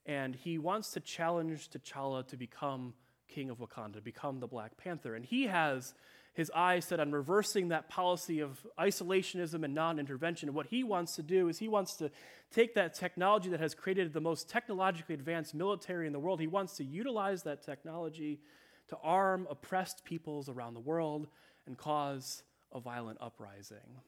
and 0.06 0.34
he 0.34 0.58
wants 0.58 0.92
to 0.92 1.00
challenge 1.00 1.70
T'Challa 1.70 2.26
to 2.28 2.36
become 2.36 2.94
king 3.28 3.50
of 3.50 3.58
Wakanda, 3.58 4.02
become 4.02 4.40
the 4.40 4.46
Black 4.46 4.76
Panther. 4.76 5.14
And 5.14 5.24
he 5.24 5.46
has 5.46 5.94
his 6.32 6.50
eyes 6.54 6.84
set 6.84 7.00
on 7.00 7.12
reversing 7.12 7.68
that 7.68 7.88
policy 7.88 8.40
of 8.40 8.64
isolationism 8.78 9.64
and 9.64 9.74
non 9.74 9.98
intervention. 9.98 10.48
And 10.48 10.56
what 10.56 10.66
he 10.66 10.84
wants 10.84 11.16
to 11.16 11.22
do 11.22 11.48
is 11.48 11.58
he 11.58 11.68
wants 11.68 11.94
to 11.96 12.10
take 12.52 12.74
that 12.74 12.94
technology 12.94 13.50
that 13.50 13.60
has 13.60 13.74
created 13.74 14.12
the 14.12 14.20
most 14.20 14.48
technologically 14.48 15.14
advanced 15.14 15.54
military 15.54 16.06
in 16.06 16.12
the 16.12 16.18
world, 16.18 16.40
he 16.40 16.46
wants 16.46 16.76
to 16.76 16.84
utilize 16.84 17.42
that 17.44 17.62
technology 17.62 18.40
to 18.88 18.96
arm 19.02 19.46
oppressed 19.50 20.04
peoples 20.04 20.48
around 20.48 20.74
the 20.74 20.80
world 20.80 21.28
and 21.66 21.76
cause 21.76 22.42
a 22.72 22.80
violent 22.80 23.18
uprising. 23.20 24.00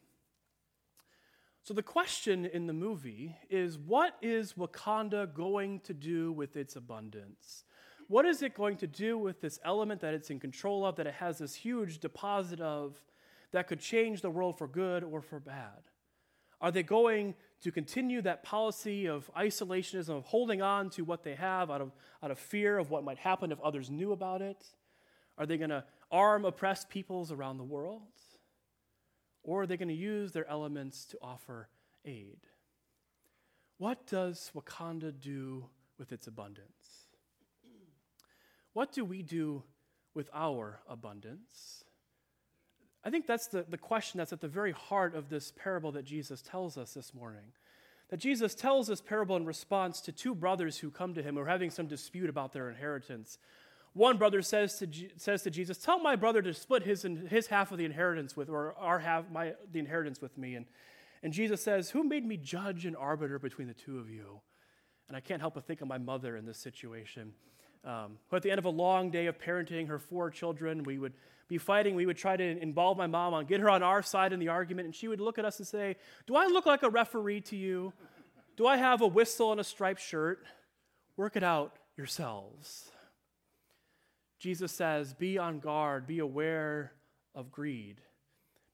So, 1.65 1.75
the 1.75 1.83
question 1.83 2.45
in 2.45 2.67
the 2.67 2.73
movie 2.73 3.37
is 3.49 3.79
what 3.79 4.17
is 4.21 4.55
Wakanda 4.55 5.33
going 5.33 5.81
to 5.81 5.95
do 5.95 6.33
with 6.33 6.57
its 6.57 6.75
abundance? 6.75 7.65
What 8.09 8.27
is 8.27 8.43
it 8.43 8.55
going 8.55 8.77
to 8.79 8.87
do 8.87 9.17
with 9.17 9.41
this 9.41 9.61
element 9.65 10.01
that 10.01 10.13
it's 10.13 10.31
in 10.31 10.41
control 10.41 10.85
of, 10.85 10.97
that 10.97 11.07
it 11.07 11.15
has 11.15 11.39
this 11.39 11.55
huge 11.55 11.99
deposit 11.99 12.61
of, 12.61 13.01
that 13.53 13.69
could 13.69 13.81
change 13.81 14.23
the 14.23 14.31
world 14.31 14.59
for 14.59 14.67
good 14.67 15.05
or 15.05 15.23
for 15.23 15.39
bad? 15.39 15.83
Are 16.61 16.71
they 16.71 16.83
going 16.83 17.35
to 17.63 17.71
continue 17.71 18.23
that 18.23 18.43
policy 18.43 19.07
of 19.07 19.31
isolationism, 19.37 20.11
of 20.11 20.25
holding 20.25 20.63
on 20.63 20.91
to 20.91 21.05
what 21.05 21.23
they 21.23 21.35
have 21.35 21.71
out 21.71 21.81
of, 21.81 21.93
out 22.23 22.31
of 22.31 22.39
fear 22.39 22.77
of 22.77 22.91
what 22.91 23.05
might 23.05 23.19
happen 23.19 23.53
if 23.53 23.61
others 23.61 23.89
knew 23.89 24.13
about 24.13 24.43
it? 24.43 24.65
Are 25.39 25.47
they 25.47 25.57
going 25.57 25.71
to 25.71 25.85
arm 26.13 26.45
oppressed 26.45 26.89
peoples 26.91 27.33
around 27.33 27.57
the 27.57 27.65
world? 27.65 28.03
Or 29.43 29.63
are 29.63 29.67
they 29.67 29.77
going 29.77 29.89
to 29.89 29.95
use 29.95 30.33
their 30.33 30.49
elements 30.49 31.05
to 31.07 31.19
offer 31.21 31.69
aid? 32.05 32.39
What 33.79 34.07
does 34.07 34.53
Wakanda 34.55 35.13
do 35.19 35.65
with 35.99 36.13
its 36.13 36.29
abundance? 36.29 37.07
What 38.73 38.93
do 38.93 39.05
we 39.05 39.23
do 39.23 39.65
with 40.15 40.31
our 40.33 40.81
abundance? 40.89 41.85
I 43.05 43.11
think 43.11 43.27
that's 43.27 43.49
the, 43.49 43.65
the 43.69 43.79
question 43.79 44.19
that's 44.19 44.33
at 44.33 44.41
the 44.41 44.49
very 44.49 44.73
heart 44.73 45.17
of 45.17 45.29
this 45.29 45.53
parable 45.57 45.93
that 45.93 46.05
Jesus 46.05 46.43
tells 46.43 46.79
us 46.79 46.95
this 46.95 47.13
morning. 47.13 47.53
That 48.11 48.21
Jesus 48.21 48.55
tells 48.55 48.87
this 48.87 49.01
parable 49.01 49.37
in 49.37 49.45
response 49.45 50.01
to 50.03 50.13
two 50.13 50.35
brothers 50.35 50.79
who 50.79 50.91
come 50.91 51.15
to 51.15 51.23
him 51.23 51.35
who 51.35 51.41
are 51.41 51.47
having 51.47 51.71
some 51.71 51.87
dispute 51.87 52.31
about 52.31 52.53
their 52.53 52.69
inheritance. 52.69 53.39
One 53.95 54.17
brother 54.17 54.41
says 54.41 54.79
to, 54.79 54.89
says 55.17 55.43
to 55.43 55.51
Jesus, 55.51 55.79
Tell 55.79 55.99
my 55.99 56.17
brother 56.17 56.41
to 56.43 56.55
split 56.55 56.83
his, 56.83 57.07
his 57.29 57.47
half 57.49 57.73
of 57.73 57.79
the 57.79 57.85
inheritance 57.85 58.37
with, 58.37 58.49
or 58.49 58.75
our 58.79 58.99
half, 58.99 59.31
my, 59.31 59.55
the 59.71 59.79
inheritance 59.79 60.21
with 60.21 60.37
me. 60.39 60.55
And, 60.55 60.67
and 61.23 61.33
Jesus 61.33 61.63
says, 61.63 61.91
Who 61.91 62.03
made 62.03 62.27
me 62.27 62.37
judge 62.37 62.87
and 62.87 62.97
arbiter 62.97 63.39
between 63.39 63.69
the 63.69 63.75
two 63.75 63.99
of 63.99 64.09
you? 64.09 64.41
And 65.09 65.17
I 65.17 65.21
can't 65.21 65.41
help 65.41 65.55
but 65.55 65.67
think 65.67 65.83
of 65.83 65.89
my 65.89 65.99
mother 65.99 66.37
in 66.37 66.47
this 66.47 66.59
situation. 66.59 67.33
Um, 67.85 68.19
who 68.31 68.37
at 68.37 68.43
the 68.43 68.51
end 68.51 68.59
of 68.59 68.65
a 68.65 68.71
long 68.71 69.11
day 69.11 69.27
of 69.27 69.39
parenting 69.39 69.89
her 69.89 69.99
four 69.99 70.31
children, 70.31 70.85
we 70.85 70.99
would 70.99 71.13
be 71.49 71.59
fighting. 71.59 71.95
We 71.95 72.07
would 72.07 72.17
try 72.17 72.37
to 72.37 72.63
involve 72.63 72.97
my 72.97 73.09
mom 73.09 73.35
on, 73.35 73.45
get 73.45 73.61
her 73.61 73.69
on 73.69 73.83
our 73.83 74.03
side 74.03 74.33
in 74.33 74.39
the 74.39 74.49
argument, 74.49 74.87
and 74.87 74.95
she 74.95 75.09
would 75.09 75.21
look 75.21 75.39
at 75.39 75.45
us 75.45 75.59
and 75.59 75.67
say, 75.67 75.97
Do 76.27 76.37
I 76.37 76.47
look 76.47 76.65
like 76.65 76.83
a 76.83 76.89
referee 76.89 77.43
to 77.43 77.57
you? 77.57 77.93
Do 78.57 78.67
I 78.67 78.77
have 78.77 79.03
a 79.03 79.07
whistle 79.07 79.51
and 79.51 79.61
a 79.61 79.65
striped 79.65 80.01
shirt? 80.01 80.45
Work 81.17 81.37
it 81.37 81.43
out 81.43 81.77
yourselves. 81.97 82.92
Jesus 84.43 84.73
says, 84.73 85.15
Be 85.15 85.39
on 85.39 85.61
guard, 85.61 86.05
be 86.05 86.19
aware 86.19 86.91
of 87.33 87.53
greed, 87.53 88.01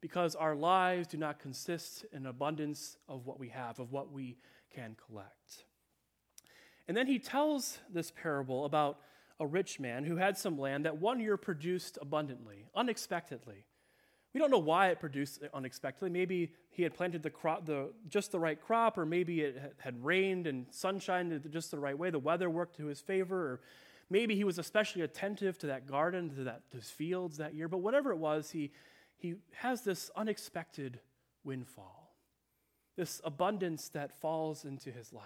because 0.00 0.34
our 0.34 0.56
lives 0.56 1.06
do 1.06 1.18
not 1.18 1.38
consist 1.38 2.06
in 2.10 2.24
abundance 2.24 2.96
of 3.06 3.26
what 3.26 3.38
we 3.38 3.50
have, 3.50 3.78
of 3.78 3.92
what 3.92 4.10
we 4.10 4.38
can 4.74 4.96
collect. 5.06 5.66
And 6.88 6.96
then 6.96 7.06
he 7.06 7.18
tells 7.18 7.80
this 7.92 8.10
parable 8.10 8.64
about 8.64 9.00
a 9.38 9.46
rich 9.46 9.78
man 9.78 10.04
who 10.04 10.16
had 10.16 10.38
some 10.38 10.58
land 10.58 10.86
that 10.86 10.96
one 10.96 11.20
year 11.20 11.36
produced 11.36 11.98
abundantly, 12.00 12.64
unexpectedly. 12.74 13.66
We 14.32 14.40
don't 14.40 14.50
know 14.50 14.56
why 14.56 14.88
it 14.88 14.98
produced 14.98 15.42
unexpectedly. 15.52 16.08
Maybe 16.08 16.54
he 16.70 16.82
had 16.82 16.94
planted 16.94 17.22
the 17.22 17.28
crop, 17.28 17.66
the, 17.66 17.90
just 18.08 18.32
the 18.32 18.40
right 18.40 18.58
crop, 18.58 18.96
or 18.96 19.04
maybe 19.04 19.42
it 19.42 19.74
had 19.76 20.02
rained 20.02 20.46
and 20.46 20.64
sunshine 20.70 21.42
just 21.50 21.70
the 21.70 21.78
right 21.78 21.96
way. 21.98 22.08
The 22.08 22.18
weather 22.18 22.48
worked 22.48 22.76
to 22.78 22.86
his 22.86 23.00
favor, 23.00 23.36
or 23.36 23.60
Maybe 24.10 24.34
he 24.34 24.44
was 24.44 24.58
especially 24.58 25.02
attentive 25.02 25.58
to 25.58 25.66
that 25.66 25.86
garden, 25.86 26.30
to 26.30 26.44
that 26.44 26.62
those 26.72 26.90
fields 26.90 27.36
that 27.38 27.54
year, 27.54 27.68
but 27.68 27.78
whatever 27.78 28.10
it 28.10 28.16
was, 28.16 28.50
he, 28.50 28.70
he 29.16 29.34
has 29.52 29.82
this 29.82 30.10
unexpected 30.16 31.00
windfall, 31.44 32.14
this 32.96 33.20
abundance 33.24 33.88
that 33.90 34.18
falls 34.20 34.64
into 34.64 34.90
his 34.90 35.12
life. 35.12 35.24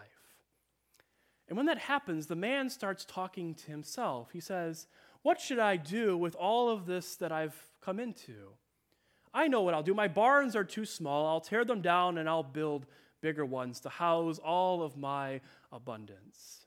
And 1.49 1.57
when 1.57 1.67
that 1.67 1.79
happens, 1.79 2.27
the 2.27 2.37
man 2.37 2.71
starts 2.71 3.05
talking 3.05 3.55
to 3.55 3.67
himself. 3.71 4.31
He 4.33 4.41
says, 4.41 4.87
What 5.23 5.41
should 5.41 5.59
I 5.59 5.77
do 5.77 6.17
with 6.17 6.35
all 6.35 6.71
of 6.71 6.87
this 6.87 7.17
that 7.17 7.31
I've 7.31 7.57
come 7.81 8.01
into? 8.01 8.55
I 9.35 9.49
know 9.49 9.63
what 9.63 9.75
I'll 9.75 9.83
do. 9.83 9.95
My 9.95 10.09
barns 10.09 10.57
are 10.57 10.65
too 10.65 10.85
small. 10.85 11.27
I'll 11.27 11.41
tear 11.41 11.65
them 11.65 11.83
down 11.83 12.19
and 12.19 12.29
I'll 12.29 12.43
build 12.43 12.87
bigger 13.21 13.47
ones 13.47 13.81
to 13.81 13.89
house 13.89 14.39
all 14.39 14.83
of 14.83 14.97
my 14.97 15.41
abundance. 15.71 16.62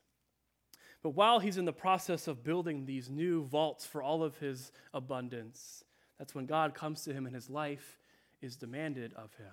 But 1.06 1.14
while 1.14 1.38
he's 1.38 1.56
in 1.56 1.66
the 1.66 1.72
process 1.72 2.26
of 2.26 2.42
building 2.42 2.84
these 2.84 3.08
new 3.08 3.44
vaults 3.44 3.86
for 3.86 4.02
all 4.02 4.24
of 4.24 4.38
his 4.38 4.72
abundance, 4.92 5.84
that's 6.18 6.34
when 6.34 6.46
God 6.46 6.74
comes 6.74 7.02
to 7.02 7.12
him 7.12 7.26
and 7.26 7.34
his 7.36 7.48
life 7.48 8.00
is 8.42 8.56
demanded 8.56 9.12
of 9.14 9.32
him. 9.34 9.52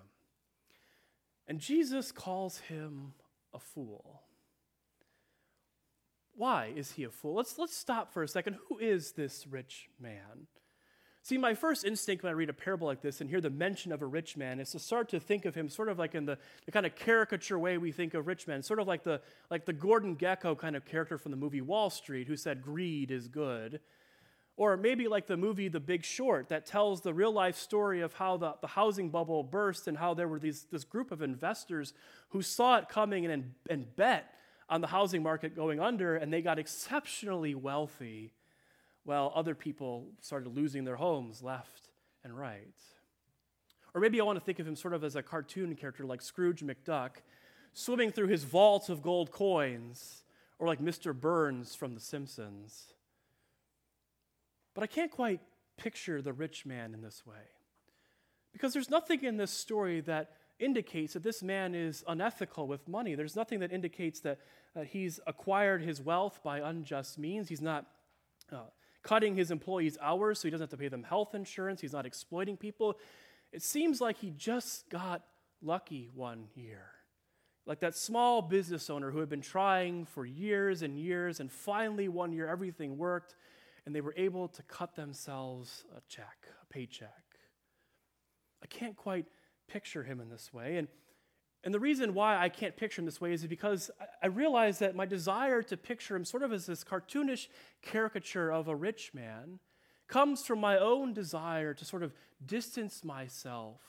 And 1.47 1.59
Jesus 1.59 2.11
calls 2.11 2.57
him 2.57 3.13
a 3.53 3.59
fool. 3.59 4.23
Why 6.33 6.73
is 6.75 6.93
he 6.93 7.03
a 7.03 7.11
fool? 7.11 7.35
Let's, 7.35 7.59
let's 7.59 7.77
stop 7.77 8.11
for 8.11 8.23
a 8.23 8.27
second. 8.27 8.57
Who 8.67 8.79
is 8.79 9.11
this 9.11 9.45
rich 9.45 9.89
man? 9.99 10.47
See, 11.25 11.37
my 11.37 11.53
first 11.53 11.85
instinct 11.85 12.21
when 12.21 12.31
I 12.31 12.33
read 12.33 12.49
a 12.49 12.53
parable 12.53 12.85
like 12.85 12.99
this 12.99 13.21
and 13.21 13.29
hear 13.29 13.39
the 13.39 13.49
mention 13.49 13.93
of 13.93 14.01
a 14.01 14.05
rich 14.05 14.35
man 14.35 14.59
is 14.59 14.71
to 14.71 14.79
start 14.79 15.07
to 15.09 15.21
think 15.21 15.45
of 15.45 15.55
him 15.55 15.69
sort 15.69 15.87
of 15.87 15.97
like 15.97 16.15
in 16.15 16.25
the, 16.25 16.37
the 16.65 16.71
kind 16.73 16.85
of 16.85 16.95
caricature 16.95 17.57
way 17.57 17.77
we 17.77 17.93
think 17.93 18.13
of 18.13 18.27
rich 18.27 18.45
men, 18.45 18.61
sort 18.61 18.77
of 18.77 18.89
like 18.89 19.05
the, 19.05 19.21
like 19.49 19.63
the 19.63 19.71
Gordon 19.71 20.17
Gekko 20.17 20.57
kind 20.57 20.75
of 20.75 20.83
character 20.83 21.17
from 21.17 21.31
the 21.31 21.37
movie 21.37 21.61
Wall 21.61 21.89
Street 21.89 22.27
who 22.27 22.35
said 22.35 22.61
greed 22.61 23.09
is 23.09 23.29
good. 23.29 23.79
Or 24.57 24.75
maybe 24.75 25.07
like 25.07 25.27
the 25.27 25.37
movie 25.37 25.69
The 25.69 25.79
Big 25.79 26.03
Short 26.03 26.49
that 26.49 26.65
tells 26.65 26.99
the 26.99 27.13
real 27.13 27.31
life 27.31 27.55
story 27.55 28.01
of 28.01 28.11
how 28.11 28.35
the, 28.35 28.55
the 28.59 28.67
housing 28.67 29.09
bubble 29.09 29.43
burst 29.43 29.87
and 29.87 29.97
how 29.97 30.13
there 30.13 30.27
were 30.27 30.39
these, 30.39 30.65
this 30.71 30.83
group 30.83 31.09
of 31.09 31.21
investors 31.21 31.93
who 32.31 32.41
saw 32.41 32.79
it 32.79 32.89
coming 32.89 33.25
and, 33.25 33.53
and 33.69 33.95
bet 33.95 34.35
on 34.67 34.81
the 34.81 34.87
housing 34.87 35.23
market 35.23 35.55
going 35.55 35.79
under, 35.79 36.17
and 36.17 36.33
they 36.33 36.41
got 36.41 36.59
exceptionally 36.59 37.55
wealthy 37.55 38.33
while 39.03 39.31
other 39.35 39.55
people 39.55 40.07
started 40.21 40.55
losing 40.55 40.83
their 40.83 40.95
homes 40.95 41.41
left 41.41 41.89
and 42.23 42.37
right. 42.37 42.75
Or 43.93 44.01
maybe 44.01 44.19
I 44.19 44.23
want 44.23 44.39
to 44.39 44.45
think 44.45 44.59
of 44.59 44.67
him 44.67 44.75
sort 44.75 44.93
of 44.93 45.03
as 45.03 45.15
a 45.15 45.21
cartoon 45.21 45.75
character 45.75 46.05
like 46.05 46.21
Scrooge 46.21 46.61
McDuck, 46.61 47.17
swimming 47.73 48.11
through 48.11 48.27
his 48.27 48.43
vault 48.43 48.89
of 48.89 49.01
gold 49.01 49.31
coins, 49.31 50.23
or 50.57 50.67
like 50.67 50.79
Mr. 50.79 51.13
Burns 51.13 51.75
from 51.75 51.93
The 51.93 51.99
Simpsons. 51.99 52.93
But 54.73 54.83
I 54.83 54.87
can't 54.87 55.11
quite 55.11 55.41
picture 55.77 56.21
the 56.21 56.33
rich 56.33 56.65
man 56.65 56.93
in 56.93 57.01
this 57.01 57.25
way. 57.25 57.35
Because 58.51 58.73
there's 58.73 58.89
nothing 58.89 59.23
in 59.23 59.37
this 59.37 59.51
story 59.51 60.01
that 60.01 60.31
indicates 60.59 61.13
that 61.13 61.23
this 61.23 61.43
man 61.43 61.75
is 61.75 62.03
unethical 62.07 62.67
with 62.67 62.87
money. 62.87 63.15
There's 63.15 63.35
nothing 63.35 63.59
that 63.59 63.71
indicates 63.71 64.19
that, 64.21 64.39
that 64.75 64.87
he's 64.87 65.19
acquired 65.27 65.81
his 65.81 66.01
wealth 66.01 66.39
by 66.43 66.59
unjust 66.59 67.17
means. 67.17 67.49
He's 67.49 67.61
not 67.61 67.85
uh, 68.51 68.61
cutting 69.03 69.35
his 69.35 69.51
employees' 69.51 69.97
hours 70.01 70.39
so 70.39 70.47
he 70.47 70.51
doesn't 70.51 70.63
have 70.63 70.77
to 70.77 70.77
pay 70.77 70.87
them 70.87 71.03
health 71.03 71.35
insurance. 71.35 71.81
He's 71.81 71.93
not 71.93 72.05
exploiting 72.05 72.57
people. 72.57 72.97
It 73.51 73.61
seems 73.61 74.01
like 74.01 74.17
he 74.17 74.31
just 74.31 74.89
got 74.89 75.23
lucky 75.61 76.09
one 76.13 76.45
year. 76.55 76.85
Like 77.65 77.79
that 77.79 77.95
small 77.95 78.41
business 78.41 78.89
owner 78.89 79.11
who 79.11 79.19
had 79.19 79.29
been 79.29 79.41
trying 79.41 80.05
for 80.05 80.25
years 80.25 80.81
and 80.81 80.97
years, 80.97 81.39
and 81.39 81.51
finally 81.51 82.09
one 82.09 82.33
year 82.33 82.47
everything 82.47 82.97
worked, 82.97 83.35
and 83.85 83.95
they 83.95 84.01
were 84.01 84.13
able 84.17 84.47
to 84.49 84.63
cut 84.63 84.95
themselves 84.95 85.85
a 85.95 86.01
check, 86.09 86.47
a 86.61 86.65
paycheck. 86.65 87.23
I 88.61 88.67
can't 88.67 88.95
quite 88.95 89.25
picture 89.67 90.03
him 90.03 90.19
in 90.19 90.29
this 90.29 90.53
way. 90.53 90.77
And, 90.77 90.87
and 91.63 91.73
the 91.73 91.79
reason 91.79 92.13
why 92.13 92.37
I 92.37 92.49
can't 92.49 92.75
picture 92.75 93.01
him 93.01 93.05
this 93.05 93.21
way 93.21 93.31
is 93.31 93.45
because 93.45 93.89
I, 94.21 94.27
realize 94.27 94.79
that 94.79 94.95
my 94.95 95.05
desire 95.05 95.61
to 95.63 95.77
picture 95.77 96.15
him 96.15 96.25
sort 96.25 96.43
of 96.43 96.51
as 96.51 96.65
this 96.65 96.83
cartoonish 96.83 97.47
caricature 97.81 98.51
of 98.51 98.67
a 98.67 98.75
rich 98.75 99.11
man 99.13 99.59
comes 100.07 100.45
from 100.45 100.59
my 100.59 100.77
own 100.77 101.13
desire 101.13 101.73
to 101.73 101.85
sort 101.85 102.03
of 102.03 102.13
distance 102.45 103.03
myself 103.05 103.79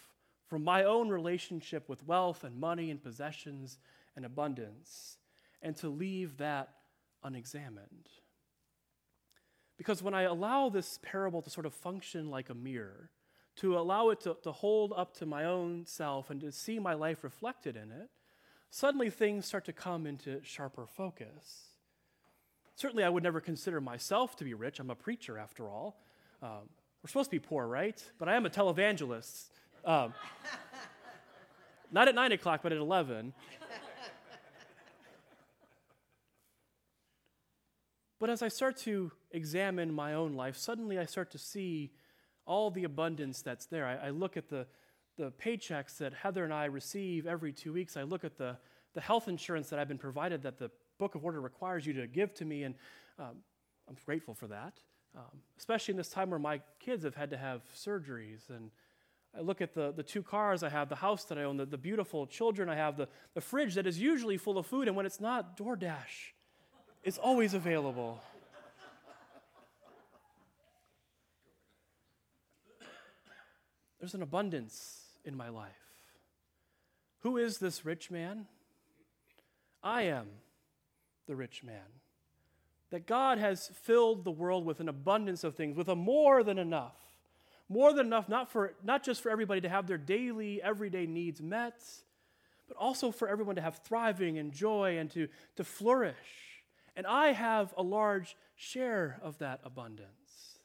from 0.46 0.62
my 0.62 0.84
own 0.84 1.08
relationship 1.08 1.88
with 1.88 2.06
wealth 2.06 2.44
and 2.44 2.60
money 2.60 2.90
and 2.90 3.02
possessions 3.02 3.78
and 4.14 4.24
abundance, 4.24 5.18
and 5.62 5.74
to 5.76 5.88
leave 5.88 6.36
that 6.36 6.68
unexamined. 7.24 8.08
Because 9.76 10.02
when 10.02 10.14
I 10.14 10.22
allow 10.22 10.68
this 10.68 11.00
parable 11.02 11.42
to 11.42 11.50
sort 11.50 11.66
of 11.66 11.74
function 11.74 12.30
like 12.30 12.50
a 12.50 12.54
mirror, 12.54 13.10
to 13.56 13.78
allow 13.78 14.10
it 14.10 14.20
to, 14.20 14.36
to 14.42 14.52
hold 14.52 14.92
up 14.96 15.14
to 15.18 15.26
my 15.26 15.44
own 15.44 15.84
self 15.86 16.30
and 16.30 16.40
to 16.40 16.50
see 16.50 16.78
my 16.78 16.94
life 16.94 17.22
reflected 17.22 17.76
in 17.76 17.92
it, 17.92 18.08
suddenly 18.70 19.10
things 19.10 19.46
start 19.46 19.64
to 19.66 19.72
come 19.72 20.06
into 20.06 20.40
sharper 20.42 20.86
focus. 20.86 21.68
Certainly, 22.74 23.04
I 23.04 23.08
would 23.08 23.22
never 23.22 23.40
consider 23.40 23.80
myself 23.80 24.34
to 24.36 24.44
be 24.44 24.54
rich. 24.54 24.80
I'm 24.80 24.90
a 24.90 24.96
preacher, 24.96 25.38
after 25.38 25.68
all. 25.68 26.00
Um, 26.42 26.68
we're 27.02 27.08
supposed 27.08 27.30
to 27.30 27.36
be 27.36 27.38
poor, 27.38 27.68
right? 27.68 28.02
But 28.18 28.28
I 28.28 28.34
am 28.34 28.46
a 28.46 28.50
televangelist. 28.50 29.50
Um, 29.84 30.12
not 31.92 32.08
at 32.08 32.16
9 32.16 32.32
o'clock, 32.32 32.60
but 32.64 32.72
at 32.72 32.78
11. 32.78 33.32
but 38.18 38.28
as 38.28 38.42
I 38.42 38.48
start 38.48 38.76
to 38.78 39.12
examine 39.30 39.94
my 39.94 40.14
own 40.14 40.32
life, 40.32 40.56
suddenly 40.56 40.98
I 40.98 41.04
start 41.04 41.30
to 41.32 41.38
see 41.38 41.92
all 42.46 42.70
the 42.70 42.84
abundance 42.84 43.42
that's 43.42 43.66
there. 43.66 43.86
I, 43.86 44.08
I, 44.08 44.10
look 44.10 44.36
at 44.36 44.48
the, 44.48 44.66
the 45.16 45.32
paychecks 45.32 45.98
that 45.98 46.12
Heather 46.12 46.44
and 46.44 46.52
I 46.52 46.66
receive 46.66 47.26
every 47.26 47.52
two 47.52 47.72
weeks. 47.72 47.96
I 47.96 48.02
look 48.02 48.24
at 48.24 48.36
the, 48.36 48.56
the 48.94 49.00
health 49.00 49.28
insurance 49.28 49.70
that 49.70 49.78
I've 49.78 49.88
been 49.88 49.98
provided 49.98 50.42
that 50.42 50.58
the 50.58 50.70
Book 50.98 51.14
of 51.14 51.24
Order 51.24 51.40
requires 51.40 51.86
you 51.86 51.92
to 51.94 52.06
give 52.06 52.34
to 52.34 52.44
me, 52.44 52.62
and 52.62 52.74
um, 53.18 53.36
I'm 53.88 53.96
grateful 54.04 54.34
for 54.34 54.46
that. 54.48 54.74
Um, 55.16 55.40
especially 55.58 55.92
in 55.92 55.96
this 55.96 56.08
time 56.08 56.30
where 56.30 56.40
my 56.40 56.60
kids 56.80 57.04
have 57.04 57.14
had 57.14 57.30
to 57.30 57.36
have 57.36 57.62
surgeries. 57.76 58.50
And 58.50 58.70
I 59.36 59.42
look 59.42 59.60
at 59.60 59.72
the, 59.72 59.92
the 59.92 60.02
two 60.02 60.24
cars 60.24 60.64
I 60.64 60.68
have, 60.68 60.88
the 60.88 60.96
house 60.96 61.24
that 61.24 61.38
I 61.38 61.44
own, 61.44 61.56
the, 61.56 61.66
the 61.66 61.78
beautiful 61.78 62.26
children 62.26 62.68
I 62.68 62.74
have, 62.74 62.96
the, 62.96 63.08
the 63.34 63.40
fridge 63.40 63.74
that 63.74 63.86
is 63.86 63.98
usually 64.00 64.36
full 64.36 64.58
of 64.58 64.66
food, 64.66 64.88
and 64.88 64.96
when 64.96 65.06
it's 65.06 65.20
not, 65.20 65.56
DoorDash 65.56 66.32
is 67.04 67.16
always 67.18 67.54
available. 67.54 68.20
There's 74.04 74.12
an 74.12 74.20
abundance 74.20 75.00
in 75.24 75.34
my 75.34 75.48
life. 75.48 75.72
Who 77.20 77.38
is 77.38 77.56
this 77.56 77.86
rich 77.86 78.10
man? 78.10 78.44
I 79.82 80.02
am 80.02 80.26
the 81.26 81.34
rich 81.34 81.62
man. 81.64 81.86
That 82.90 83.06
God 83.06 83.38
has 83.38 83.70
filled 83.84 84.24
the 84.24 84.30
world 84.30 84.66
with 84.66 84.80
an 84.80 84.90
abundance 84.90 85.42
of 85.42 85.54
things, 85.54 85.74
with 85.74 85.88
a 85.88 85.96
more 85.96 86.42
than 86.42 86.58
enough. 86.58 86.98
More 87.70 87.94
than 87.94 88.04
enough, 88.04 88.28
not, 88.28 88.52
for, 88.52 88.74
not 88.84 89.02
just 89.02 89.22
for 89.22 89.30
everybody 89.30 89.62
to 89.62 89.70
have 89.70 89.86
their 89.86 89.96
daily, 89.96 90.60
everyday 90.62 91.06
needs 91.06 91.40
met, 91.40 91.82
but 92.68 92.76
also 92.76 93.10
for 93.10 93.26
everyone 93.26 93.56
to 93.56 93.62
have 93.62 93.78
thriving 93.84 94.36
and 94.36 94.52
joy 94.52 94.98
and 94.98 95.10
to, 95.12 95.28
to 95.56 95.64
flourish. 95.64 96.60
And 96.94 97.06
I 97.06 97.28
have 97.28 97.72
a 97.78 97.82
large 97.82 98.36
share 98.54 99.18
of 99.22 99.38
that 99.38 99.60
abundance. 99.64 100.58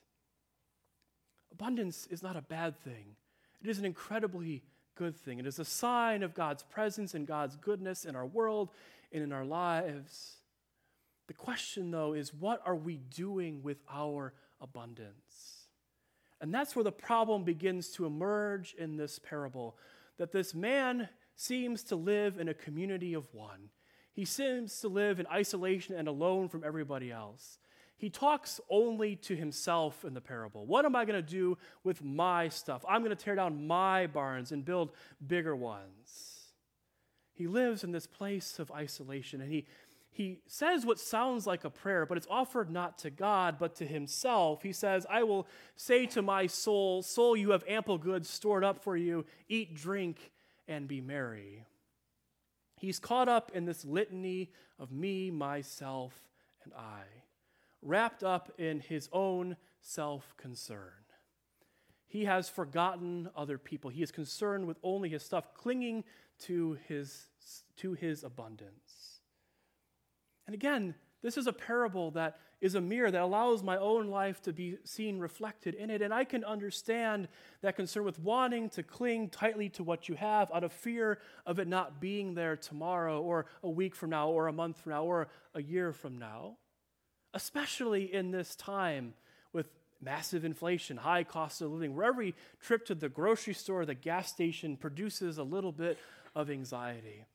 Abundance 1.53 2.05
is 2.11 2.21
not 2.21 2.35
a 2.35 2.41
bad 2.41 2.77
thing. 2.81 3.15
It 3.61 3.69
is 3.69 3.79
an 3.79 3.85
incredibly 3.85 4.63
good 4.95 5.15
thing. 5.15 5.39
It 5.39 5.47
is 5.47 5.59
a 5.59 5.65
sign 5.65 6.23
of 6.23 6.33
God's 6.33 6.63
presence 6.63 7.13
and 7.13 7.25
God's 7.27 7.55
goodness 7.55 8.05
in 8.05 8.15
our 8.15 8.25
world 8.25 8.69
and 9.11 9.23
in 9.23 9.31
our 9.31 9.45
lives. 9.45 10.37
The 11.27 11.33
question, 11.33 11.91
though, 11.91 12.13
is 12.13 12.33
what 12.33 12.61
are 12.65 12.75
we 12.75 12.97
doing 12.97 13.61
with 13.61 13.77
our 13.91 14.33
abundance? 14.61 15.67
And 16.41 16.53
that's 16.53 16.75
where 16.75 16.83
the 16.83 16.91
problem 16.91 17.43
begins 17.43 17.89
to 17.91 18.05
emerge 18.05 18.73
in 18.77 18.97
this 18.97 19.19
parable 19.19 19.77
that 20.17 20.31
this 20.31 20.53
man 20.53 21.07
seems 21.35 21.83
to 21.83 21.95
live 21.95 22.37
in 22.37 22.49
a 22.49 22.53
community 22.53 23.13
of 23.13 23.27
one. 23.33 23.69
He 24.13 24.25
seems 24.25 24.79
to 24.81 24.89
live 24.89 25.19
in 25.19 25.27
isolation 25.27 25.95
and 25.95 26.07
alone 26.07 26.49
from 26.49 26.63
everybody 26.63 27.11
else 27.11 27.57
he 27.99 28.09
talks 28.09 28.61
only 28.69 29.17
to 29.17 29.35
himself 29.35 30.05
in 30.05 30.13
the 30.13 30.21
parable. 30.21 30.65
What 30.65 30.85
am 30.85 30.95
I 30.95 31.03
going 31.03 31.21
to 31.21 31.29
do 31.29 31.57
with 31.83 32.01
my 32.01 32.47
stuff? 32.47 32.85
I'm 32.87 33.03
going 33.03 33.15
to 33.15 33.21
tear 33.21 33.35
down 33.35 33.67
my 33.67 34.07
barns 34.07 34.53
and 34.53 34.63
build 34.63 34.93
bigger 35.27 35.53
ones. 35.53 36.53
He 37.33 37.45
lives 37.45 37.83
in 37.83 37.91
this 37.91 38.07
place 38.07 38.57
of 38.57 38.71
isolation 38.71 39.41
and 39.41 39.51
he, 39.51 39.67
he 40.11 40.39
says 40.47 40.85
what 40.85 40.97
sounds 40.97 41.45
like 41.45 41.65
a 41.65 41.69
prayer, 41.69 42.05
but 42.05 42.17
it's 42.17 42.27
offered 42.29 42.71
not 42.71 42.97
to 42.99 43.09
God, 43.09 43.57
but 43.59 43.75
to 43.75 43.85
himself. 43.85 44.63
He 44.63 44.71
says, 44.71 45.05
I 45.09 45.23
will 45.23 45.45
say 45.75 46.05
to 46.07 46.21
my 46.21 46.47
soul, 46.47 47.03
Soul, 47.03 47.35
you 47.35 47.51
have 47.51 47.65
ample 47.67 47.97
goods 47.97 48.29
stored 48.29 48.63
up 48.63 48.81
for 48.81 48.95
you. 48.95 49.25
Eat, 49.49 49.75
drink, 49.75 50.31
and 50.69 50.87
be 50.87 51.01
merry. 51.01 51.65
He's 52.77 52.97
caught 52.97 53.27
up 53.27 53.51
in 53.53 53.65
this 53.65 53.83
litany 53.83 54.51
of 54.79 54.89
me, 54.89 55.31
myself, 55.31 56.13
and 56.63 56.71
I 56.73 57.03
wrapped 57.81 58.23
up 58.23 58.51
in 58.57 58.79
his 58.79 59.09
own 59.11 59.57
self 59.81 60.35
concern. 60.37 60.91
He 62.07 62.25
has 62.25 62.49
forgotten 62.49 63.29
other 63.35 63.57
people. 63.57 63.91
He 63.91 64.01
is 64.01 64.11
concerned 64.11 64.65
with 64.65 64.77
only 64.83 65.09
his 65.09 65.23
stuff, 65.23 65.53
clinging 65.53 66.03
to 66.39 66.77
his, 66.87 67.25
to 67.77 67.93
his 67.93 68.23
abundance. 68.23 69.21
And 70.47 70.55
again, 70.55 70.95
this 71.21 71.37
is 71.37 71.45
a 71.45 71.53
parable 71.53 72.11
that 72.11 72.39
is 72.61 72.75
a 72.75 72.81
mirror 72.81 73.11
that 73.11 73.21
allows 73.21 73.61
my 73.61 73.77
own 73.77 74.07
life 74.07 74.41
to 74.41 74.51
be 74.51 74.77
seen 74.83 75.19
reflected 75.19 75.75
in 75.75 75.89
it. 75.89 76.01
And 76.01 76.13
I 76.13 76.23
can 76.23 76.43
understand 76.43 77.27
that 77.61 77.75
concern 77.75 78.03
with 78.03 78.19
wanting 78.19 78.69
to 78.71 78.83
cling 78.83 79.29
tightly 79.29 79.69
to 79.69 79.83
what 79.83 80.09
you 80.09 80.15
have 80.15 80.51
out 80.51 80.63
of 80.63 80.73
fear 80.73 81.19
of 81.45 81.59
it 81.59 81.67
not 81.67 82.01
being 82.01 82.33
there 82.33 82.57
tomorrow 82.57 83.21
or 83.21 83.45
a 83.63 83.69
week 83.69 83.95
from 83.95 84.09
now 84.09 84.29
or 84.29 84.47
a 84.47 84.53
month 84.53 84.81
from 84.81 84.93
now 84.93 85.03
or 85.03 85.27
a 85.53 85.61
year 85.61 85.93
from 85.93 86.17
now 86.17 86.57
especially 87.33 88.13
in 88.13 88.31
this 88.31 88.55
time 88.55 89.13
with 89.53 89.67
massive 90.01 90.45
inflation, 90.45 90.97
high 90.97 91.23
cost 91.23 91.61
of 91.61 91.71
living, 91.71 91.95
where 91.95 92.05
every 92.05 92.35
trip 92.61 92.85
to 92.85 92.95
the 92.95 93.09
grocery 93.09 93.53
store, 93.53 93.85
the 93.85 93.93
gas 93.93 94.29
station 94.29 94.77
produces 94.77 95.37
a 95.37 95.43
little 95.43 95.71
bit 95.71 95.97
of 96.35 96.49
anxiety. 96.49 97.25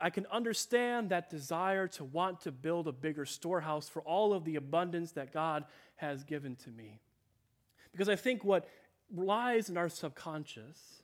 I 0.00 0.10
can 0.10 0.26
understand 0.26 1.10
that 1.10 1.30
desire 1.30 1.88
to 1.88 2.04
want 2.04 2.42
to 2.42 2.52
build 2.52 2.86
a 2.86 2.92
bigger 2.92 3.24
storehouse 3.24 3.88
for 3.88 4.02
all 4.02 4.34
of 4.34 4.44
the 4.44 4.56
abundance 4.56 5.12
that 5.12 5.32
God 5.32 5.64
has 5.96 6.22
given 6.24 6.56
to 6.56 6.70
me. 6.70 7.00
Because 7.92 8.08
I 8.08 8.16
think 8.16 8.44
what 8.44 8.68
lies 9.14 9.70
in 9.70 9.76
our 9.76 9.88
subconscious 9.88 11.02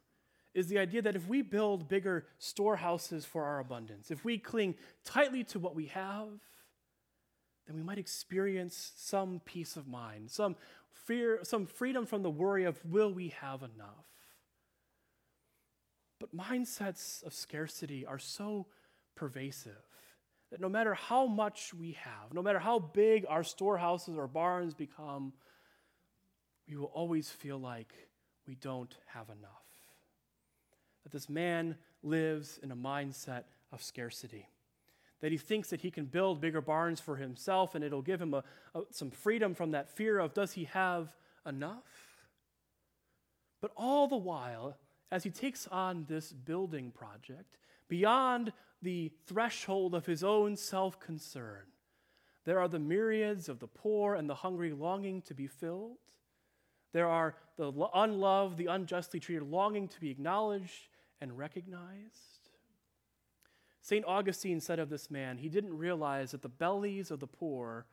is 0.55 0.68
the 0.68 0.79
idea 0.79 1.01
that 1.03 1.16
if 1.16 1.27
we 1.27 1.40
build 1.40 1.88
bigger 1.88 2.27
storehouses 2.38 3.25
for 3.25 3.45
our 3.45 3.61
abundance, 3.61 4.11
if 4.11 4.25
we 4.25 4.37
cling 4.37 4.75
tightly 5.05 5.45
to 5.45 5.59
what 5.59 5.75
we 5.75 5.87
have, 5.87 6.29
then 7.66 7.77
we 7.77 7.83
might 7.83 7.98
experience 7.98 8.92
some 8.96 9.40
peace 9.44 9.77
of 9.77 9.87
mind, 9.87 10.31
some 10.31 10.57
fear, 10.90 11.40
some 11.42 11.66
freedom 11.66 12.07
from 12.07 12.22
the 12.22 12.31
worry 12.31 12.64
of 12.64 12.85
will 12.85 13.12
we 13.12 13.29
have 13.40 13.62
enough. 13.62 14.07
But 16.18 16.37
mindsets 16.37 17.25
of 17.25 17.35
scarcity 17.35 18.07
are 18.07 18.18
so 18.18 18.66
pervasive 19.14 19.83
that 20.51 20.61
no 20.61 20.68
matter 20.68 20.94
how 20.94 21.27
much 21.27 21.72
we 21.72 21.92
have, 21.92 22.33
no 22.33 22.42
matter 22.42 22.59
how 22.59 22.79
big 22.79 23.25
our 23.29 23.42
storehouses 23.42 24.16
or 24.16 24.27
barns 24.27 24.75
become, 24.75 25.33
we 26.68 26.77
will 26.77 26.92
always 26.94 27.31
feel 27.31 27.59
like 27.59 27.92
we 28.46 28.55
don't 28.57 28.96
have 29.07 29.29
enough. 29.29 29.51
That 31.05 31.12
this 31.12 31.29
man 31.29 31.77
lives 32.03 32.59
in 32.62 32.70
a 32.70 32.77
mindset 32.77 33.44
of 33.72 33.83
scarcity 33.83 34.46
that 35.23 35.31
he 35.31 35.39
thinks 35.39 35.71
that 35.71 35.81
he 35.81 35.91
can 35.91 36.05
build 36.05 36.41
bigger 36.41 36.61
barns 36.61 37.01
for 37.01 37.17
himself 37.17 37.75
and 37.75 37.83
it'll 37.83 38.03
give 38.03 38.21
him 38.21 38.35
a, 38.35 38.45
a, 38.75 38.83
some 38.91 39.11
freedom 39.11 39.55
from 39.55 39.71
that 39.71 39.89
fear 39.89 40.19
of 40.19 40.35
does 40.35 40.53
he 40.53 40.65
have 40.65 41.17
enough? 41.47 41.85
But 43.61 43.71
all 43.77 44.09
the 44.09 44.17
while, 44.17 44.77
as 45.13 45.23
he 45.23 45.31
takes 45.31 45.69
on 45.69 46.07
this 46.09 46.33
building 46.33 46.91
project, 46.91 47.57
beyond 47.89 48.53
the 48.83 49.13
threshold 49.27 49.95
of 49.95 50.07
his 50.07 50.25
own 50.25 50.57
self 50.57 50.99
concern, 50.99 51.67
There 52.45 52.59
are 52.59 52.69
the 52.69 52.81
myriads 52.81 53.49
of 53.49 53.61
the 53.61 53.69
poor 53.69 54.17
and 54.17 54.29
the 54.29 54.35
hungry 54.35 54.73
longing 54.73 55.23
to 55.23 55.35
be 55.35 55.47
filled. 55.47 55.99
There 56.93 57.07
are 57.07 57.37
the 57.57 57.73
unloved, 57.95 58.59
the 58.59 58.67
unjustly 58.67 59.21
treated, 59.21 59.45
longing 59.45 59.87
to 59.87 60.01
be 60.01 60.11
acknowledged 60.11 60.89
and 61.21 61.39
recognized. 61.39 62.32
St. 63.83 64.05
Augustine 64.07 64.61
said 64.61 64.79
of 64.79 64.88
this 64.88 65.11
man, 65.11 65.38
he 65.38 65.49
didn't 65.49 65.77
realize 65.77 66.31
that 66.31 66.42
the 66.42 66.49
bellies 66.49 67.11
of 67.11 67.18
the 67.18 67.27
poor 67.27 67.85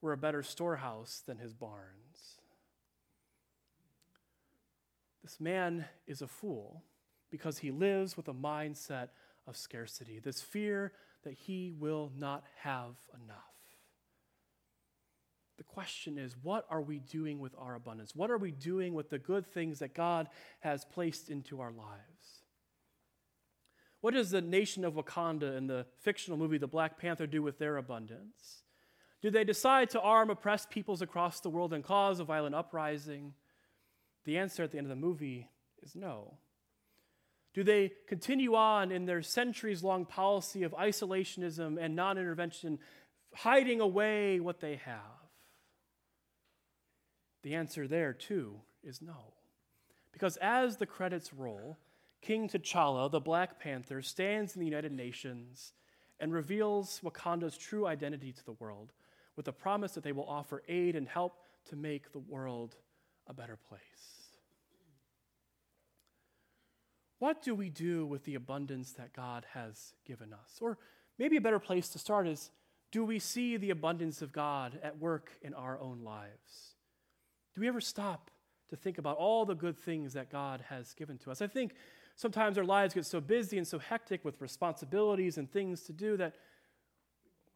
were 0.00 0.12
a 0.12 0.16
better 0.16 0.42
storehouse 0.42 1.22
than 1.26 1.38
his 1.38 1.52
barns. 1.52 2.38
This 5.22 5.40
man 5.40 5.86
is 6.06 6.22
a 6.22 6.28
fool 6.28 6.84
because 7.28 7.58
he 7.58 7.72
lives 7.72 8.16
with 8.16 8.28
a 8.28 8.34
mindset 8.34 9.08
of 9.46 9.56
scarcity, 9.56 10.20
this 10.20 10.40
fear 10.40 10.92
that 11.24 11.34
he 11.34 11.72
will 11.76 12.12
not 12.16 12.44
have 12.60 12.94
enough. 13.24 13.38
The 15.58 15.64
question 15.64 16.18
is, 16.18 16.36
what 16.42 16.66
are 16.70 16.80
we 16.80 16.98
doing 16.98 17.40
with 17.40 17.54
our 17.58 17.74
abundance? 17.74 18.14
What 18.14 18.30
are 18.30 18.38
we 18.38 18.50
doing 18.52 18.94
with 18.94 19.10
the 19.10 19.18
good 19.18 19.46
things 19.46 19.80
that 19.80 19.94
God 19.94 20.28
has 20.60 20.84
placed 20.84 21.30
into 21.30 21.60
our 21.60 21.72
lives? 21.72 22.11
What 24.02 24.14
does 24.14 24.30
the 24.30 24.42
nation 24.42 24.84
of 24.84 24.94
Wakanda 24.94 25.56
in 25.56 25.68
the 25.68 25.86
fictional 26.00 26.36
movie 26.36 26.58
The 26.58 26.66
Black 26.66 26.98
Panther 26.98 27.26
do 27.26 27.40
with 27.40 27.58
their 27.58 27.76
abundance? 27.76 28.64
Do 29.22 29.30
they 29.30 29.44
decide 29.44 29.90
to 29.90 30.00
arm 30.00 30.28
oppressed 30.28 30.70
peoples 30.70 31.02
across 31.02 31.38
the 31.38 31.48
world 31.48 31.72
and 31.72 31.84
cause 31.84 32.18
a 32.18 32.24
violent 32.24 32.56
uprising? 32.56 33.32
The 34.24 34.38
answer 34.38 34.64
at 34.64 34.72
the 34.72 34.78
end 34.78 34.86
of 34.86 34.90
the 34.90 34.96
movie 34.96 35.48
is 35.84 35.94
no. 35.94 36.34
Do 37.54 37.62
they 37.62 37.92
continue 38.08 38.56
on 38.56 38.90
in 38.90 39.06
their 39.06 39.22
centuries 39.22 39.84
long 39.84 40.04
policy 40.04 40.64
of 40.64 40.72
isolationism 40.72 41.78
and 41.80 41.94
non 41.94 42.18
intervention, 42.18 42.80
hiding 43.34 43.80
away 43.80 44.40
what 44.40 44.60
they 44.60 44.76
have? 44.84 44.98
The 47.44 47.54
answer 47.54 47.86
there, 47.86 48.12
too, 48.12 48.62
is 48.82 49.00
no. 49.00 49.34
Because 50.12 50.36
as 50.38 50.78
the 50.78 50.86
credits 50.86 51.32
roll, 51.32 51.78
King 52.22 52.48
T'Challa, 52.48 53.10
the 53.10 53.20
Black 53.20 53.58
Panther, 53.58 54.00
stands 54.00 54.54
in 54.54 54.60
the 54.60 54.66
United 54.66 54.92
Nations 54.92 55.72
and 56.20 56.32
reveals 56.32 57.00
Wakanda's 57.04 57.58
true 57.58 57.86
identity 57.86 58.32
to 58.32 58.44
the 58.44 58.52
world 58.52 58.92
with 59.36 59.46
the 59.46 59.52
promise 59.52 59.92
that 59.92 60.04
they 60.04 60.12
will 60.12 60.28
offer 60.28 60.62
aid 60.68 60.94
and 60.94 61.08
help 61.08 61.34
to 61.68 61.76
make 61.76 62.12
the 62.12 62.20
world 62.20 62.76
a 63.26 63.34
better 63.34 63.56
place. 63.56 63.80
What 67.18 67.42
do 67.42 67.54
we 67.54 67.70
do 67.70 68.06
with 68.06 68.24
the 68.24 68.36
abundance 68.36 68.92
that 68.92 69.12
God 69.12 69.46
has 69.52 69.94
given 70.04 70.32
us? 70.32 70.58
Or 70.60 70.78
maybe 71.18 71.36
a 71.36 71.40
better 71.40 71.60
place 71.60 71.88
to 71.90 71.98
start 71.98 72.26
is 72.28 72.50
do 72.92 73.04
we 73.04 73.18
see 73.18 73.56
the 73.56 73.70
abundance 73.70 74.22
of 74.22 74.32
God 74.32 74.78
at 74.82 74.98
work 74.98 75.30
in 75.40 75.54
our 75.54 75.80
own 75.80 76.02
lives? 76.04 76.74
Do 77.54 77.60
we 77.60 77.68
ever 77.68 77.80
stop 77.80 78.30
to 78.70 78.76
think 78.76 78.98
about 78.98 79.16
all 79.16 79.44
the 79.44 79.54
good 79.54 79.78
things 79.78 80.12
that 80.12 80.30
God 80.30 80.64
has 80.68 80.94
given 80.94 81.16
to 81.18 81.30
us? 81.30 81.40
I 81.40 81.46
think 81.46 81.74
sometimes 82.16 82.58
our 82.58 82.64
lives 82.64 82.94
get 82.94 83.06
so 83.06 83.20
busy 83.20 83.58
and 83.58 83.66
so 83.66 83.78
hectic 83.78 84.24
with 84.24 84.40
responsibilities 84.40 85.38
and 85.38 85.50
things 85.50 85.82
to 85.82 85.92
do 85.92 86.16
that 86.16 86.34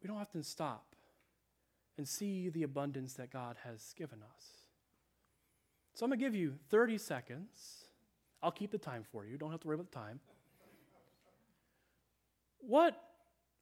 we 0.03 0.09
don't 0.09 0.19
often 0.19 0.42
stop 0.42 0.95
and 1.99 2.07
see 2.07 2.49
the 2.49 2.62
abundance 2.62 3.14
that 3.14 3.31
God 3.31 3.57
has 3.64 3.95
given 3.97 4.19
us. 4.23 4.45
So 5.95 6.05
I'm 6.05 6.11
going 6.11 6.21
to 6.21 6.25
give 6.25 6.35
you 6.35 6.55
30 6.71 6.99
seconds. 6.99 7.87
I'll 8.42 8.51
keep 8.51 8.71
the 8.71 8.79
time 8.79 9.05
for 9.11 9.25
you. 9.25 9.38
Don't 9.38 9.51
have 9.51 9.61
to 9.61 9.66
worry 9.66 9.77
about 9.77 9.90
the 9.90 9.97
time. 9.97 10.21
What 12.59 13.01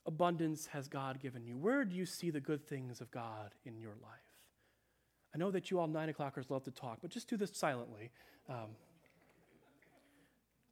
abundance 0.07 0.67
has 0.67 0.89
God 0.89 1.21
given 1.21 1.45
you? 1.45 1.57
Where 1.57 1.85
do 1.85 1.95
you 1.95 2.07
see 2.07 2.31
the 2.31 2.41
good 2.41 2.67
things 2.67 3.01
of 3.01 3.11
God 3.11 3.55
in 3.65 3.79
your 3.79 3.95
life? 4.03 4.21
I 5.35 5.39
know 5.39 5.51
that 5.51 5.71
you 5.71 5.79
all 5.79 5.87
nine 5.87 6.09
o'clockers 6.09 6.51
love 6.51 6.65
to 6.65 6.71
talk, 6.71 6.99
but 7.03 7.11
just 7.11 7.29
do 7.29 7.37
this 7.37 7.51
silently. 7.55 8.11
Um, 8.49 8.71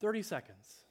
30 0.03 0.23
seconds. 0.23 0.85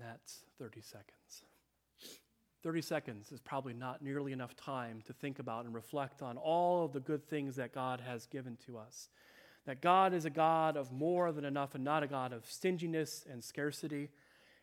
That's 0.00 0.40
30 0.58 0.80
seconds. 0.80 1.44
30 2.62 2.82
seconds 2.82 3.32
is 3.32 3.40
probably 3.40 3.72
not 3.72 4.02
nearly 4.02 4.32
enough 4.32 4.54
time 4.54 5.02
to 5.06 5.12
think 5.12 5.38
about 5.38 5.64
and 5.64 5.74
reflect 5.74 6.22
on 6.22 6.36
all 6.36 6.84
of 6.84 6.92
the 6.92 7.00
good 7.00 7.26
things 7.28 7.56
that 7.56 7.72
God 7.72 8.00
has 8.00 8.26
given 8.26 8.56
to 8.66 8.76
us. 8.76 9.08
That 9.66 9.80
God 9.80 10.12
is 10.12 10.24
a 10.24 10.30
God 10.30 10.76
of 10.76 10.92
more 10.92 11.32
than 11.32 11.44
enough 11.44 11.74
and 11.74 11.84
not 11.84 12.02
a 12.02 12.06
God 12.06 12.32
of 12.32 12.44
stinginess 12.46 13.24
and 13.30 13.42
scarcity. 13.42 14.10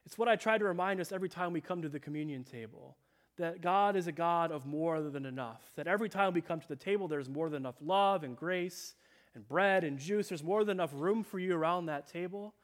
It's 0.05 0.17
what 0.17 0.27
I 0.27 0.35
try 0.35 0.57
to 0.57 0.65
remind 0.65 0.99
us 0.99 1.11
every 1.11 1.29
time 1.29 1.53
we 1.53 1.61
come 1.61 1.81
to 1.81 1.89
the 1.89 1.99
communion 1.99 2.43
table 2.43 2.97
that 3.37 3.61
God 3.61 3.95
is 3.95 4.07
a 4.07 4.11
God 4.11 4.51
of 4.51 4.65
more 4.65 4.99
than 4.99 5.25
enough. 5.25 5.61
That 5.75 5.87
every 5.87 6.09
time 6.09 6.33
we 6.33 6.41
come 6.41 6.59
to 6.59 6.67
the 6.67 6.75
table, 6.75 7.07
there's 7.07 7.29
more 7.29 7.49
than 7.49 7.61
enough 7.61 7.75
love 7.81 8.23
and 8.23 8.35
grace 8.35 8.95
and 9.35 9.47
bread 9.47 9.83
and 9.83 9.99
juice. 9.99 10.29
There's 10.29 10.43
more 10.43 10.63
than 10.63 10.77
enough 10.77 10.91
room 10.93 11.23
for 11.23 11.39
you 11.39 11.55
around 11.55 11.85
that 11.85 12.07
table. 12.07 12.55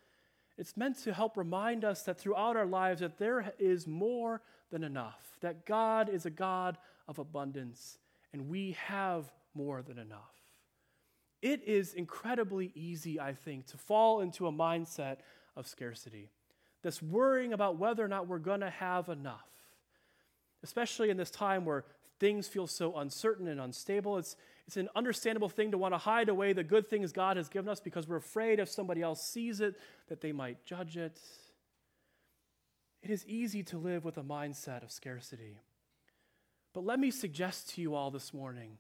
It's 0.58 0.78
meant 0.78 1.00
to 1.04 1.14
help 1.14 1.36
remind 1.36 1.84
us 1.84 2.04
that 2.04 2.20
throughout 2.20 2.56
our 2.56 2.66
lives 2.66 3.02
that 3.02 3.18
there 3.18 3.54
is 3.58 3.88
more 3.88 4.42
than 4.72 4.84
enough, 4.84 5.38
that 5.42 5.66
God 5.66 6.10
is 6.10 6.26
a 6.26 6.30
God 6.30 6.78
of 7.08 7.20
abundance, 7.20 7.98
and 8.32 8.50
we 8.50 8.78
have 8.88 9.32
more 9.54 9.82
than 9.82 9.98
enough. 9.98 10.34
It 11.42 11.64
is 11.68 11.94
incredibly 11.94 12.72
easy, 12.76 13.20
I 13.20 13.34
think, 13.34 13.68
to 13.68 13.78
fall 13.78 14.22
into 14.22 14.48
a 14.48 14.52
mindset 14.52 15.18
of 15.56 15.68
scarcity, 15.68 16.30
this 16.82 17.02
worrying 17.02 17.54
about 17.54 17.78
whether 17.78 18.04
or 18.04 18.08
not 18.08 18.28
we're 18.28 18.40
going 18.40 18.62
to 18.62 18.70
have 18.70 19.10
enough. 19.10 19.48
Especially 20.64 21.10
in 21.10 21.18
this 21.18 21.32
time 21.32 21.66
where 21.66 21.84
things 22.24 22.48
feel 22.48 22.68
so 22.68 22.96
uncertain 22.96 23.50
and 23.50 23.60
unstable. 23.60 24.18
It's, 24.18 24.38
it's 24.66 24.78
an 24.78 24.88
understandable 24.96 25.50
thing 25.50 25.72
to 25.72 25.78
want 25.78 25.94
to 25.94 25.98
hide 25.98 26.30
away 26.30 26.54
the 26.54 26.64
good 26.64 26.88
things 26.88 27.12
God 27.12 27.36
has 27.36 27.50
given 27.50 27.68
us 27.68 27.82
because 27.82 28.08
we're 28.08 28.16
afraid 28.16 28.62
if 28.62 28.70
somebody 28.70 29.02
else 29.02 29.28
sees 29.28 29.60
it 29.60 29.76
that 30.08 30.22
they 30.22 30.32
might 30.32 30.64
judge 30.64 30.96
it. 30.96 31.20
It 33.02 33.10
is 33.10 33.28
easy 33.28 33.62
to 33.64 33.78
live 33.78 34.06
with 34.06 34.18
a 34.18 34.24
mindset 34.24 34.84
of 34.84 34.92
scarcity. 34.92 35.60
But 36.74 36.86
let 36.86 36.98
me 36.98 37.12
suggest 37.12 37.72
to 37.72 37.82
you 37.82 37.94
all 37.94 38.10
this 38.10 38.34
morning 38.34 38.80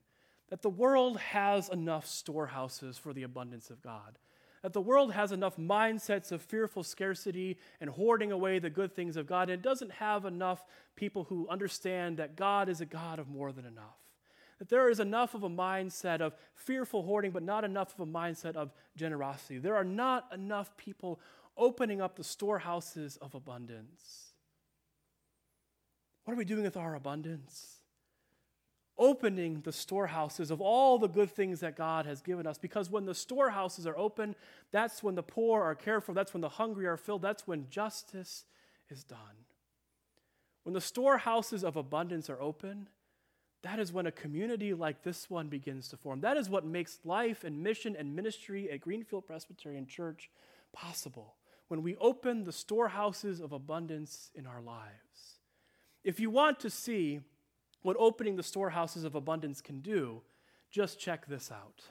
that 0.50 0.62
the 0.62 0.70
world 0.70 1.18
has 1.18 1.68
enough 1.68 2.08
storehouses 2.08 2.98
for 2.98 3.12
the 3.12 3.24
abundance 3.24 3.70
of 3.70 3.82
God 3.82 4.18
that 4.64 4.74
the 4.74 4.82
world 4.82 5.14
has 5.14 5.32
enough 5.32 5.58
mindsets 5.58 6.32
of 6.32 6.42
fearful 6.42 6.84
scarcity 6.84 7.60
and 7.82 7.90
hoarding 7.90 8.32
away 8.32 8.60
the 8.60 8.70
good 8.70 8.96
things 8.96 9.18
of 9.18 9.28
God, 9.28 9.50
and 9.50 9.62
doesn't 9.62 9.92
have 9.92 10.26
enough 10.26 10.64
people 10.96 11.26
who 11.26 11.48
understand 11.50 12.18
that 12.18 12.38
God 12.38 12.70
is 12.70 12.80
a 12.82 12.86
God 12.86 13.20
of 13.20 13.28
more 13.28 13.52
than 13.52 13.66
enough. 13.66 14.00
That 14.60 14.70
there 14.70 14.90
is 14.90 15.02
enough 15.02 15.34
of 15.34 15.44
a 15.44 15.50
mindset 15.50 16.22
of 16.22 16.34
fearful 16.56 17.04
hoarding, 17.04 17.32
but 17.32 17.44
not 17.44 17.66
enough 17.66 17.94
of 17.94 18.08
a 18.08 18.12
mindset 18.12 18.56
of 18.56 18.72
generosity. 18.96 19.58
There 19.58 19.76
are 19.76 19.84
not 19.84 20.30
enough 20.34 20.76
people 20.78 21.20
opening 21.58 22.02
up 22.02 22.16
the 22.16 22.24
storehouses 22.24 23.18
of 23.18 23.36
abundance. 23.36 24.32
What 26.24 26.34
are 26.34 26.38
we 26.38 26.46
doing 26.46 26.64
with 26.64 26.78
our 26.78 26.96
abundance? 26.96 27.83
Opening 28.98 29.62
the 29.62 29.72
storehouses 29.72 30.52
of 30.52 30.62
all 30.62 31.00
the 31.00 31.08
good 31.08 31.32
things 31.32 31.62
that 31.62 31.76
God 31.76 32.06
has 32.06 32.22
given 32.22 32.46
us. 32.46 32.58
Because 32.58 32.90
when 32.90 33.06
the 33.06 33.16
storehouses 33.16 33.88
are 33.88 33.98
open, 33.98 34.36
that's 34.72 35.02
when 35.02 35.16
the 35.16 35.24
poor 35.24 35.64
are 35.64 35.76
cared 35.76 36.04
for, 36.04 36.14
that's 36.14 36.34
when 36.34 36.42
the 36.42 36.50
hungry 36.50 36.86
are 36.86 36.98
filled, 36.98 37.22
that's 37.22 37.48
when 37.48 37.70
justice 37.70 38.46
is 38.90 39.04
done. 39.04 39.46
When 40.64 40.74
the 40.74 40.82
storehouses 40.82 41.64
of 41.64 41.76
abundance 41.76 42.30
are 42.30 42.42
open, 42.42 42.88
that 43.64 43.80
is 43.80 43.94
when 43.94 44.06
a 44.06 44.12
community 44.12 44.74
like 44.74 45.04
this 45.04 45.30
one 45.30 45.48
begins 45.48 45.88
to 45.90 45.98
form. 45.98 46.22
That 46.22 46.38
is 46.38 46.50
what 46.50 46.66
makes 46.66 47.00
life 47.04 47.44
and 47.44 47.64
mission 47.64 47.96
and 47.98 48.16
ministry 48.16 48.70
at 48.70 48.82
Greenfield 48.82 49.26
Presbyterian 49.26 49.88
Church 49.88 50.30
possible. 50.74 51.36
When 51.70 51.82
we 51.82 51.96
open 51.96 52.44
the 52.44 52.52
storehouses 52.52 53.40
of 53.40 53.52
abundance 53.52 54.32
in 54.36 54.46
our 54.46 54.62
lives. 54.62 55.40
If 56.04 56.20
you 56.20 56.30
want 56.30 56.60
to 56.60 56.70
see 56.70 57.22
what 57.84 57.96
opening 58.00 58.36
the 58.36 58.44
storehouses 58.44 59.04
of 59.04 59.14
abundance 59.14 59.62
can 59.62 59.82
do, 59.82 60.22
just 60.72 61.00
check 61.00 61.28
this 61.28 61.52
out. 61.52 61.84